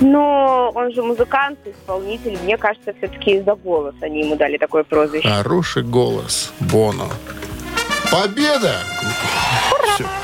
Ну, 0.00 0.70
он 0.74 0.92
же 0.92 1.02
музыкант, 1.02 1.58
исполнитель. 1.64 2.38
Мне 2.44 2.56
кажется, 2.56 2.92
все-таки 2.98 3.36
из-за 3.38 3.54
голоса 3.54 3.96
они 4.02 4.20
ему 4.20 4.36
дали 4.36 4.58
такое 4.58 4.84
прозвище. 4.84 5.28
Хороший 5.28 5.82
голос. 5.82 6.52
Боно. 6.60 7.08
Победа! 8.12 8.76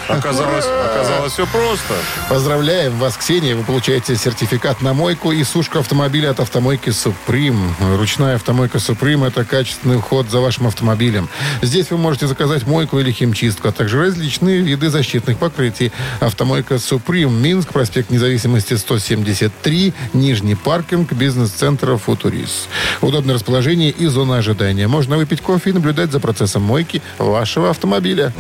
Оказалось, 0.09 0.67
оказалось 0.67 1.33
все 1.33 1.47
просто. 1.47 1.95
Поздравляем 2.29 2.99
вас, 2.99 3.17
Ксения. 3.17 3.57
Вы 3.57 3.65
получаете 3.65 4.15
сертификат 4.17 4.83
на 4.83 4.93
мойку 4.93 5.33
и 5.33 5.43
сушку 5.45 5.79
автомобиля 5.79 6.31
от 6.31 6.41
автомойки 6.41 6.91
«Суприм». 6.91 7.75
Ручная 7.97 8.35
автомойка 8.35 8.79
«Суприм»— 8.79 9.25
это 9.25 9.45
качественный 9.45 9.97
уход 9.97 10.29
за 10.29 10.41
вашим 10.41 10.67
автомобилем. 10.67 11.29
Здесь 11.63 11.91
вы 11.91 11.97
можете 11.97 12.27
заказать 12.27 12.67
мойку 12.67 12.99
или 12.99 13.11
химчистку, 13.11 13.69
а 13.69 13.73
также 13.73 14.01
различные 14.01 14.61
виды 14.61 14.91
защитных 14.91 15.39
покрытий. 15.39 15.93
Автомойка 16.21 16.79
«Суприм», 16.79 17.41
Минск, 17.43 17.73
проспект 17.73 18.11
Независимости, 18.11 18.75
173, 18.75 19.95
Нижний 20.13 20.57
паркинг, 20.57 21.13
бизнес-центр 21.13 21.97
«Футурис». 21.97 22.69
Удобное 23.01 23.37
расположение 23.37 23.91
и 23.91 24.07
зона 24.07 24.39
ожидания. 24.39 24.89
Можно 24.89 25.17
выпить 25.17 25.41
кофе 25.41 25.71
и 25.71 25.73
наблюдать 25.73 26.13
за 26.13 26.21
процессом 26.21 26.63
мойки 26.63 27.01
вашего 27.19 27.71
автомобиля. 27.71 28.33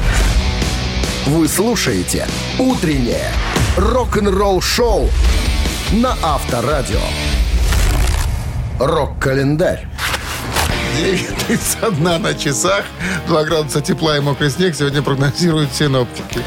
Вы 1.26 1.46
слушаете 1.46 2.26
«Утреннее 2.58 3.30
рок-н-ролл-шоу» 3.76 5.08
на 5.92 6.16
Авторадио. 6.20 6.98
Рок-календарь. 8.80 9.86
9.31 10.98 12.18
на 12.18 12.34
часах. 12.34 12.84
2 13.28 13.44
градуса 13.44 13.80
тепла 13.80 14.16
и 14.16 14.20
мокрый 14.20 14.50
снег 14.50 14.74
сегодня 14.74 15.00
прогнозируют 15.00 15.72
синоптики. 15.72 16.40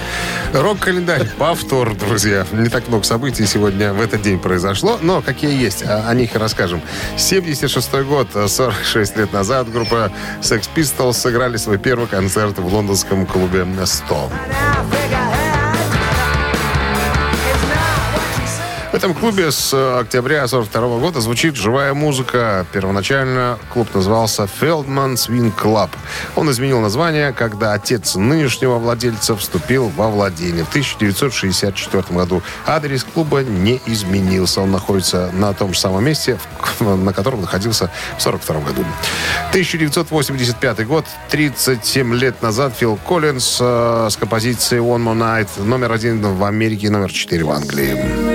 Рок-календарь. 0.54 1.28
Повтор, 1.38 1.96
друзья. 1.96 2.46
Не 2.52 2.70
так 2.70 2.88
много 2.88 3.04
событий 3.04 3.46
сегодня 3.46 3.93
в 3.93 4.02
этот 4.02 4.22
день 4.22 4.39
произошло, 4.39 5.00
но 5.02 5.22
какие 5.22 5.60
есть, 5.60 5.84
о, 5.84 6.08
о 6.08 6.14
них 6.14 6.36
и 6.36 6.38
расскажем. 6.38 6.82
76 7.18 7.93
год, 8.04 8.28
46 8.48 9.18
лет 9.18 9.34
назад, 9.34 9.72
группа 9.72 10.12
Sex 10.41 10.70
Pistols 10.76 11.14
сыграли 11.14 11.58
свой 11.58 11.78
первый 11.78 12.08
концерт 12.08 12.58
в 12.58 12.74
лондонском 12.74 13.26
клубе 13.26 13.66
100. 13.86 14.32
В 18.96 18.98
этом 18.98 19.14
клубе 19.14 19.52
с 19.52 19.74
э, 19.74 20.00
октября 20.00 20.48
42 20.48 21.00
года 21.00 21.20
звучит 21.20 21.58
живая 21.58 21.93
музыка. 21.93 22.66
Первоначально 22.72 23.60
клуб 23.74 23.93
назывался 23.93 24.43
Feldman 24.43 25.16
Swing 25.16 25.54
Club. 25.54 25.89
Он 26.38 26.50
изменил 26.50 26.80
название, 26.80 27.34
когда 27.34 27.74
отец 27.74 28.16
нынешнего 28.16 28.78
владельца 28.78 29.36
вступил 29.36 29.89
во 29.89 30.08
владение 30.08 30.64
в 30.64 30.70
1964 30.70 32.04
году. 32.12 32.41
Адрес 32.66 33.04
клуба 33.04 33.43
не 33.43 33.82
изменился. 33.86 34.62
Он 34.62 34.72
находится 34.72 35.30
на 35.34 35.54
том 35.54 35.74
же 35.74 35.80
самом 35.82 36.06
месте, 36.06 36.39
на 36.80 37.12
котором 37.12 37.41
находился 37.41 37.91
в 38.18 38.22
42 38.22 38.62
году. 38.62 38.86
1985 39.50 40.88
год, 40.88 41.06
37 41.32 42.16
лет 42.16 42.41
назад 42.41 42.74
Фил 42.78 42.98
Коллинз 43.06 43.58
э, 43.60 44.08
с 44.10 44.16
композицией 44.16 44.82
One 44.82 45.04
More 45.04 45.18
Night 45.18 45.62
номер 45.62 45.91
один 45.91 46.22
в 46.22 46.46
Америке, 46.46 46.89
номер 46.89 47.12
4 47.12 47.43
в 47.43 47.52
Англии. 47.52 48.34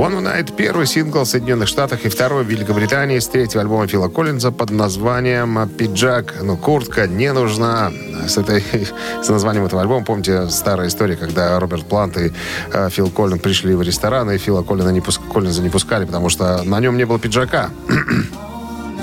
One 0.00 0.22
Night– 0.22 0.54
первый 0.56 0.86
сингл 0.86 1.24
в 1.24 1.26
Соединенных 1.26 1.68
Штатах 1.68 2.06
и 2.06 2.08
второй 2.08 2.42
в 2.42 2.48
Великобритании 2.48 3.18
с 3.18 3.26
третьего 3.28 3.60
альбома 3.60 3.86
Фила 3.86 4.08
Коллинза 4.08 4.50
под 4.50 4.70
названием 4.70 5.68
«Пиджак». 5.68 6.36
Ну, 6.40 6.56
куртка 6.56 7.06
не 7.06 7.30
нужна. 7.34 7.92
С, 8.26 8.38
этой, 8.38 8.64
с 9.22 9.28
названием 9.28 9.66
этого 9.66 9.82
альбома, 9.82 10.02
помните, 10.02 10.48
старая 10.48 10.88
история, 10.88 11.16
когда 11.16 11.60
Роберт 11.60 11.84
Плант 11.84 12.16
и 12.16 12.32
э, 12.72 12.88
Фил 12.88 13.10
Коллинз 13.10 13.42
пришли 13.42 13.74
в 13.74 13.82
ресторан, 13.82 14.30
и 14.30 14.38
Фила 14.38 14.62
Коллинза 14.62 14.90
не, 14.90 15.00
пуск- 15.00 15.30
Коллинза 15.30 15.60
не 15.60 15.68
пускали, 15.68 16.06
потому 16.06 16.30
что 16.30 16.62
на 16.62 16.80
нем 16.80 16.96
не 16.96 17.04
было 17.04 17.18
пиджака 17.18 17.68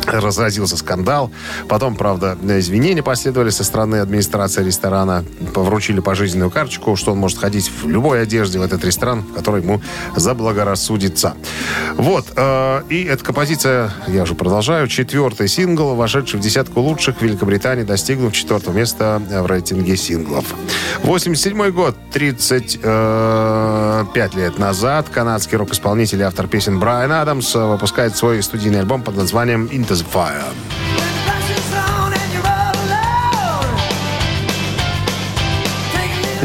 разразился 0.07 0.77
скандал. 0.77 1.31
Потом, 1.67 1.95
правда, 1.95 2.37
извинения 2.41 3.03
последовали 3.03 3.49
со 3.49 3.63
стороны 3.63 3.97
администрации 3.97 4.63
ресторана. 4.63 5.23
Вручили 5.53 5.99
пожизненную 5.99 6.49
карточку, 6.49 6.95
что 6.95 7.11
он 7.11 7.19
может 7.19 7.37
ходить 7.37 7.69
в 7.69 7.87
любой 7.87 8.21
одежде 8.23 8.59
в 8.59 8.61
этот 8.61 8.83
ресторан, 8.83 9.21
в 9.21 9.33
который 9.33 9.61
ему 9.61 9.81
заблагорассудится. 10.15 11.35
Вот. 11.95 12.25
э, 12.35 12.81
и 12.89 13.03
эта 13.03 13.23
композиция, 13.23 13.91
я 14.07 14.23
уже 14.23 14.35
продолжаю, 14.35 14.87
четвертый 14.87 15.47
сингл, 15.47 15.95
вошедший 15.95 16.39
в 16.39 16.43
десятку 16.43 16.81
лучших 16.81 17.17
в 17.17 17.21
Великобритании, 17.21 17.83
достигнув 17.83 18.33
четвертого 18.33 18.75
места 18.75 19.21
в 19.29 19.45
рейтинге 19.45 19.97
синглов. 19.97 20.45
87 21.03 21.71
год, 21.71 21.95
35 22.17 24.33
лет 24.33 24.57
назад, 24.57 25.07
канадский 25.09 25.55
рок-исполнитель 25.55 26.21
и 26.21 26.23
автор 26.23 26.47
песен 26.47 26.79
Брайан 26.79 27.11
Адамс 27.11 27.55
э, 27.55 27.63
выпускает 27.63 28.17
свой 28.17 28.41
студийный 28.41 28.79
альбом 28.79 29.03
под 29.03 29.17
названием 29.17 29.67
Into 29.67 29.91
the 29.91 30.03
Fire. 30.11 30.86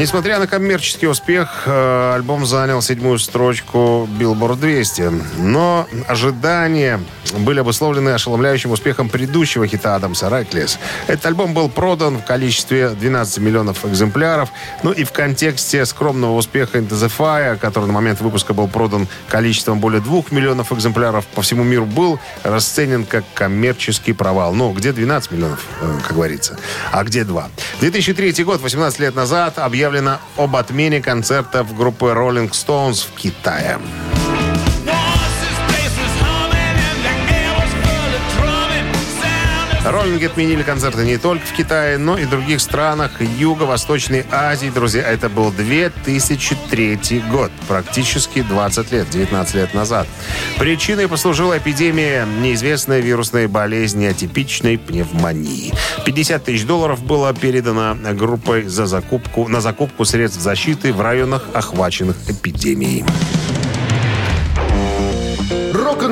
Несмотря 0.03 0.41
на 0.41 0.49
коммерческий 0.49 1.07
успех, 1.07 1.63
э, 1.67 2.13
альбом 2.17 2.45
занял 2.45 2.83
седьмую 2.83 3.21
строчку 3.21 4.09
Billboard 4.19 4.57
200. 4.59 5.13
Но 5.39 5.87
ожидания 6.09 6.99
были 7.39 7.61
обусловлены 7.61 8.11
ошеломляющим 8.11 8.73
успехом 8.73 9.09
предыдущего 9.09 9.65
хита 9.69 9.95
Адамса 9.95 10.27
«Reckless». 10.27 10.79
Этот 11.07 11.27
альбом 11.27 11.55
был 11.55 11.69
продан 11.69 12.19
в 12.19 12.25
количестве 12.25 12.89
12 12.89 13.39
миллионов 13.39 13.85
экземпляров. 13.85 14.51
Ну 14.83 14.91
и 14.91 15.05
в 15.05 15.13
контексте 15.13 15.87
скромного 15.87 16.37
успеха 16.37 16.79
Into 16.79 16.91
the 16.91 17.11
Fire, 17.17 17.57
который 17.57 17.85
на 17.85 17.93
момент 17.93 18.21
выпуска 18.21 18.55
был 18.55 18.67
продан 18.67 19.07
количеством 19.29 19.79
более 19.79 20.01
2 20.01 20.25
миллионов 20.33 20.73
экземпляров 20.73 21.27
по 21.27 21.43
всему 21.43 21.63
миру, 21.63 21.87
был 21.87 22.19
расценен 22.43 23.05
как 23.05 23.25
коммерческий 23.35 24.13
провал. 24.13 24.53
Ну, 24.53 24.73
где 24.73 24.93
12 24.93 25.31
миллионов, 25.31 25.61
э, 25.81 25.99
как 26.03 26.17
говорится, 26.17 26.59
а 26.91 27.05
где 27.05 27.23
2? 27.23 27.49
2003 27.81 28.43
год, 28.45 28.61
18 28.61 28.99
лет 28.99 29.15
назад, 29.15 29.59
объявлено 29.93 30.18
об 30.38 30.57
отмене 30.57 31.03
концертов 31.03 31.76
группы 31.76 32.07
Rolling 32.07 32.51
Stones 32.51 33.07
в 33.07 33.14
Китае. 33.14 33.78
Роллинги 39.85 40.26
отменили 40.26 40.62
концерты 40.62 41.05
не 41.05 41.18
только 41.18 41.45
в 41.45 41.53
Китае, 41.53 41.99
но 41.99 42.16
и 42.16 42.24
в 42.24 42.30
других 42.30 42.61
странах 42.61 43.20
Юго-Восточной 43.20 44.24
Азии. 44.30 44.70
Друзья, 44.72 45.03
это 45.03 45.28
был 45.28 45.51
2003 45.51 47.24
год, 47.28 47.51
практически 47.66 48.43
20 48.43 48.93
лет, 48.93 49.11
19 49.11 49.55
лет 49.57 49.74
назад. 49.74 50.07
Причиной 50.57 51.09
послужила 51.09 51.59
эпидемия 51.59 52.24
неизвестной 52.41 53.01
вирусной 53.01 53.49
болезни 53.49 54.07
атипичной 54.07 54.78
пневмонии. 54.78 55.72
50 56.07 56.45
тысяч 56.45 56.64
долларов 56.64 57.03
было 57.03 57.35
передано 57.35 57.97
группой 58.12 58.64
за 58.64 58.87
закупку, 58.87 59.49
на 59.49 59.61
закупку 59.61 60.05
средств 60.05 60.41
защиты 60.41 60.93
в 60.93 61.01
районах, 61.01 61.45
охваченных 61.55 62.16
эпидемией. 62.28 63.05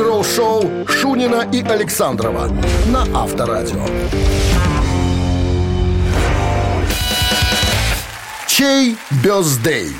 Рок-н-ролл-шоу 0.01 0.86
Шунина 0.88 1.46
и 1.53 1.62
Александрова 1.62 2.48
на 2.86 3.03
Авторадио. 3.14 3.84
Чей 8.46 8.96
бездей? 9.22 9.94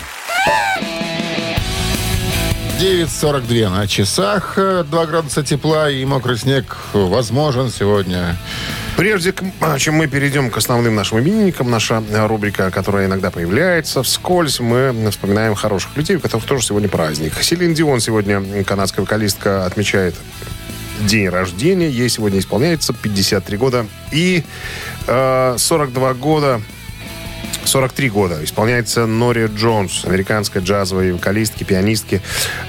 9.42 2.80 3.68
на 3.68 3.86
часах, 3.86 4.55
э, 4.57 4.84
2 4.84 5.07
градуса 5.07 5.42
тепла 5.42 5.90
и 5.90 6.03
мокрый 6.07 6.38
снег 6.38 6.78
возможен 6.94 7.68
сегодня. 7.70 8.38
Прежде 9.01 9.32
а, 9.61 9.78
чем 9.78 9.94
мы 9.94 10.09
перейдем 10.09 10.51
к 10.51 10.59
основным 10.59 10.94
нашим 10.94 11.20
именинникам, 11.20 11.70
наша 11.70 12.05
э, 12.07 12.26
рубрика, 12.26 12.70
которая 12.70 13.07
иногда 13.07 13.30
появляется 13.30 14.03
вскользь, 14.03 14.61
мы 14.61 14.94
вспоминаем 15.11 15.55
хороших 15.55 15.96
людей, 15.96 16.16
у 16.16 16.20
которых 16.20 16.44
тоже 16.44 16.66
сегодня 16.66 16.86
праздник. 16.90 17.32
Селин 17.40 17.72
Дион 17.72 18.01
сегодня, 18.01 18.62
канадская 18.62 19.03
вокалистка, 19.03 19.64
отмечает 19.64 20.16
день 21.01 21.30
рождения. 21.30 21.88
Ей 21.88 22.11
сегодня 22.11 22.40
исполняется 22.40 22.92
53 22.92 23.57
года. 23.57 23.86
И 24.12 24.44
э, 25.07 25.55
42 25.57 26.12
года 26.12 26.61
43 27.64 28.11
года 28.11 28.44
исполняется 28.44 29.06
Нори 29.06 29.46
Джонс, 29.46 30.04
американской 30.04 30.62
джазовой 30.62 31.12
вокалистки, 31.12 31.64
пианистки, 31.64 32.20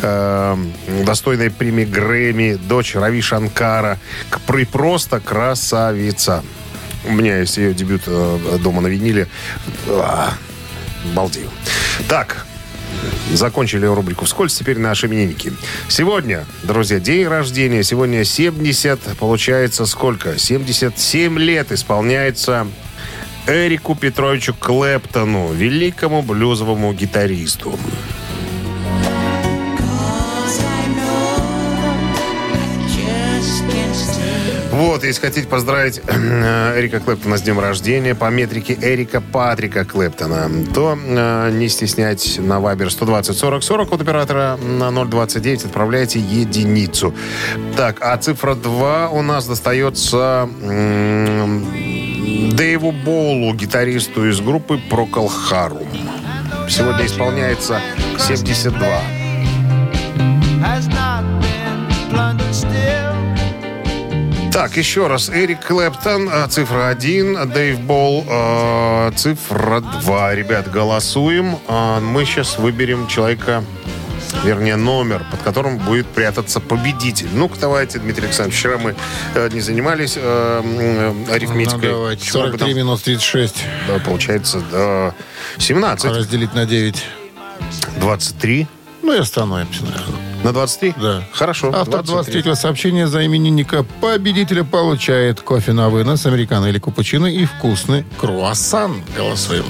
э, 0.02 0.58
достойной 1.06 1.50
премии 1.50 1.86
Грэмми, 1.86 2.56
дочь 2.56 2.96
Рави 2.96 3.22
Шанкара. 3.22 3.98
Просто 4.72 5.20
красавица. 5.20 6.44
У 7.06 7.14
меня 7.14 7.40
есть 7.40 7.58
ее 7.58 7.74
дебют 7.74 8.04
э, 8.06 8.58
дома 8.62 8.82
на 8.82 8.88
виниле. 8.88 9.28
А, 9.88 10.34
балдею. 11.16 11.50
Так, 12.08 12.46
Закончили 13.32 13.86
рубрику 13.86 14.26
«Вскользь». 14.26 14.54
Теперь 14.54 14.78
наши 14.78 15.08
именинники. 15.08 15.54
Сегодня, 15.88 16.46
друзья, 16.64 17.00
день 17.00 17.28
рождения. 17.28 17.84
Сегодня 17.84 18.24
70, 18.26 19.18
получается 19.18 19.86
сколько? 19.86 20.38
77 20.38 21.40
лет 21.40 21.72
исполняется 21.72 22.68
Эрику 23.48 23.96
Петровичу 23.96 24.54
Клэптону, 24.54 25.52
великому 25.52 26.22
блюзовому 26.22 26.94
гитаристу. 26.94 27.78
Вот, 34.72 35.04
если 35.04 35.22
хотите 35.22 35.48
поздравить 35.48 36.02
э, 36.08 36.80
Эрика 36.80 37.00
Клэптона 37.00 37.38
с 37.38 37.42
днем 37.42 37.60
рождения 37.60 38.16
по 38.16 38.30
метрике 38.30 38.78
Эрика 38.82 39.20
Патрика 39.20 39.84
Клэптона, 39.84 40.50
то 40.74 40.98
э, 40.98 41.52
не 41.52 41.68
стеснять 41.68 42.40
на 42.40 42.60
Вайбер 42.60 42.90
120 42.90 43.38
40 43.38 43.64
40 43.64 43.92
от 43.92 44.02
оператора 44.02 44.58
на 44.58 45.06
029 45.06 45.66
отправляйте 45.66 46.20
единицу. 46.20 47.14
Так, 47.76 47.98
а 48.02 48.18
цифра 48.18 48.56
2 48.56 49.10
у 49.10 49.22
нас 49.22 49.46
достается 49.46 50.50
м, 50.62 51.66
Дэйву 52.54 52.92
Боулу, 52.92 53.54
гитаристу 53.54 54.30
из 54.30 54.42
группы 54.42 54.80
Procol 54.90 55.32
Harum. 55.50 55.88
Сегодня 56.70 57.06
исполняется 57.06 57.80
72. 58.20 59.22
Так, 64.52 64.76
еще 64.76 65.08
раз. 65.08 65.30
Эрик 65.30 65.66
Клэптон, 65.66 66.30
э, 66.30 66.48
цифра 66.50 66.90
1. 66.90 67.46
Дэйв 67.48 67.80
Болл, 67.80 68.26
э, 68.28 69.12
цифра 69.16 69.80
2. 69.80 70.36
Ребят, 70.36 70.70
голосуем. 70.70 71.58
А 71.68 72.00
Мы 72.02 72.26
сейчас 72.26 72.60
выберем 72.60 73.08
человека, 73.08 73.64
вернее, 74.44 74.76
номер, 74.76 75.26
под 75.30 75.42
которым 75.42 75.78
будет 75.78 76.08
прятаться 76.08 76.60
победитель. 76.60 77.30
Ну-ка, 77.34 77.58
давайте, 77.60 78.00
Дмитрий 78.00 78.26
Александрович. 78.26 78.58
Вчера 78.58 78.78
мы 78.78 78.96
э, 79.36 79.50
не 79.52 79.62
занимались 79.62 80.14
э, 80.18 80.22
э, 80.64 81.34
арифметикой. 81.34 81.90
Ну, 81.90 81.96
давайте. 81.96 82.26
Чего 82.26 82.40
бы 82.44 82.46
43 82.48 82.68
там- 82.68 82.78
минус 82.78 83.02
36 83.02 83.64
да, 83.88 84.00
получается, 84.00 84.62
да, 84.72 85.14
17. 85.58 86.12
разделить 86.12 86.54
на 86.54 86.66
9. 86.66 87.04
23. 88.00 88.68
Ну 89.04 89.14
и 89.14 89.18
остановимся, 89.18 89.84
наверное. 89.84 90.32
На 90.44 90.54
23? 90.54 90.96
Да. 90.98 91.24
Хорошо. 91.34 91.72
Автор 91.74 92.04
23. 92.04 92.42
23-го 92.42 92.56
сообщения 92.56 93.08
за 93.08 93.26
именинника 93.26 93.84
победителя 94.02 94.64
получает 94.64 95.42
кофе 95.42 95.74
на 95.74 95.90
вынос, 95.90 96.26
американо 96.26 96.66
или 96.68 96.80
капучино 96.80 97.28
и 97.28 97.46
вкусный 97.46 98.06
круассан. 98.18 99.04
Голосуем. 99.16 99.66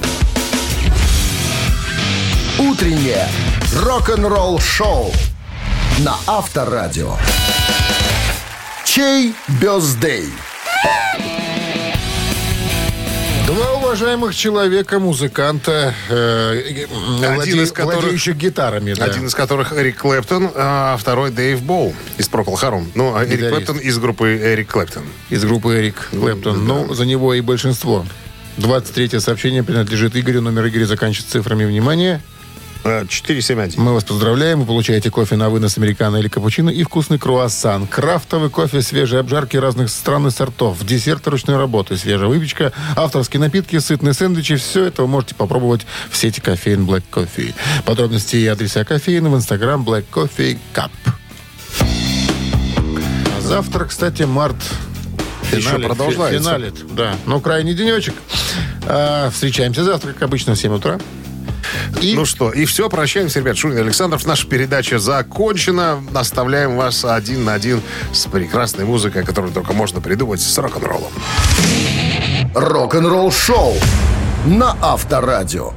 Утреннее 2.59 3.27
рок-н-ролл-шоу 3.75 5.11
на 5.99 6.15
Авторадио. 6.27 7.15
Чей 8.85 9.33
birthday? 9.61 10.29
Два 13.47 13.73
уважаемых 13.73 14.35
человека, 14.35 14.99
музыканта, 14.99 15.93
э, 16.09 16.13
э, 16.13 16.85
владе- 17.35 17.63
из 17.63 17.71
которых- 17.71 17.99
владеющих 18.01 18.35
гитарами. 18.37 18.93
да. 18.93 19.05
Один 19.05 19.25
из 19.27 19.33
которых 19.35 19.73
Эрик 19.73 19.97
Клэптон, 19.97 20.51
а 20.55 20.95
второй 20.97 21.31
Дэйв 21.31 21.61
Болл 21.61 21.93
из 22.17 22.29
Procol 22.29 22.53
Harum. 22.61 22.91
Ну, 22.95 23.13
а 23.15 23.23
Эрик 23.25 23.31
Гитарист. 23.39 23.55
Клэптон 23.55 23.77
из 23.79 23.97
группы 23.97 24.37
Эрик 24.41 24.71
Клэптон. 24.71 25.03
из 25.29 25.43
группы 25.43 25.75
Эрик 25.75 26.09
Клэптон. 26.11 26.65
Ну, 26.65 26.93
за 26.93 27.05
него 27.05 27.33
и 27.33 27.41
большинство. 27.41 28.05
23 28.57 29.19
сообщение 29.19 29.63
принадлежит 29.63 30.15
Игорю. 30.15 30.41
Номер 30.41 30.67
Игоря 30.67 30.85
заканчивается 30.85 31.31
цифрами. 31.33 31.65
Внимание. 31.65 32.21
А, 32.83 33.05
471. 33.05 33.79
Мы 33.83 33.93
вас 33.93 34.03
поздравляем. 34.03 34.61
Вы 34.61 34.65
получаете 34.65 35.11
кофе 35.11 35.35
на 35.35 35.49
вынос 35.51 35.77
американо 35.77 36.17
или 36.17 36.27
капучино 36.27 36.69
и 36.71 36.83
вкусный 36.83 37.19
круассан. 37.19 37.85
Крафтовый 37.85 38.49
кофе, 38.49 38.81
свежие 38.81 39.19
обжарки 39.19 39.55
разных 39.55 39.89
стран 39.91 40.27
и 40.27 40.31
сортов. 40.31 40.83
Десерты 40.83 41.29
ручной 41.29 41.57
работы, 41.57 41.95
свежая 41.95 42.27
выпечка, 42.27 42.73
авторские 42.95 43.39
напитки, 43.39 43.77
сытные 43.77 44.13
сэндвичи. 44.15 44.55
Все 44.55 44.85
это 44.85 45.03
вы 45.03 45.07
можете 45.09 45.35
попробовать 45.35 45.85
в 46.09 46.17
сети 46.17 46.39
кофеин 46.41 46.85
Black 46.87 47.03
Coffee. 47.11 47.53
Подробности 47.85 48.37
и 48.37 48.47
адреса 48.47 48.83
кофеина 48.83 49.29
в 49.29 49.35
инстаграм 49.35 49.83
Black 49.83 50.05
Coffee 50.11 50.57
Cup. 50.73 50.89
Завтра, 53.41 53.85
кстати, 53.85 54.23
март 54.23 54.55
Еще 55.51 55.61
финалит, 55.69 55.87
продолжается. 55.87 56.49
фи- 56.49 56.55
Финалит, 56.55 56.95
да. 56.95 57.15
Но 57.25 57.39
крайний 57.39 57.73
денечек. 57.75 58.15
А, 58.87 59.29
встречаемся 59.29 59.83
завтра, 59.83 60.13
как 60.13 60.23
обычно, 60.23 60.55
в 60.55 60.57
7 60.59 60.73
утра. 60.73 60.99
И 62.01 62.15
Ну 62.15 62.25
что, 62.25 62.51
и 62.51 62.65
все, 62.65 62.89
прощаемся, 62.89 63.39
ребят. 63.39 63.57
Шунин 63.57 63.79
Александров. 63.79 64.25
Наша 64.25 64.47
передача 64.47 64.99
закончена. 64.99 66.03
Оставляем 66.13 66.75
вас 66.75 67.05
один 67.05 67.45
на 67.45 67.53
один 67.53 67.81
с 68.11 68.25
прекрасной 68.27 68.85
музыкой, 68.85 69.23
которую 69.23 69.53
только 69.53 69.73
можно 69.73 70.01
придумать 70.01 70.41
с 70.41 70.57
рок-н-роллом. 70.57 71.11
Рок-н-ролл-шоу 72.53 73.75
на 74.45 74.75
Авторадио. 74.81 75.73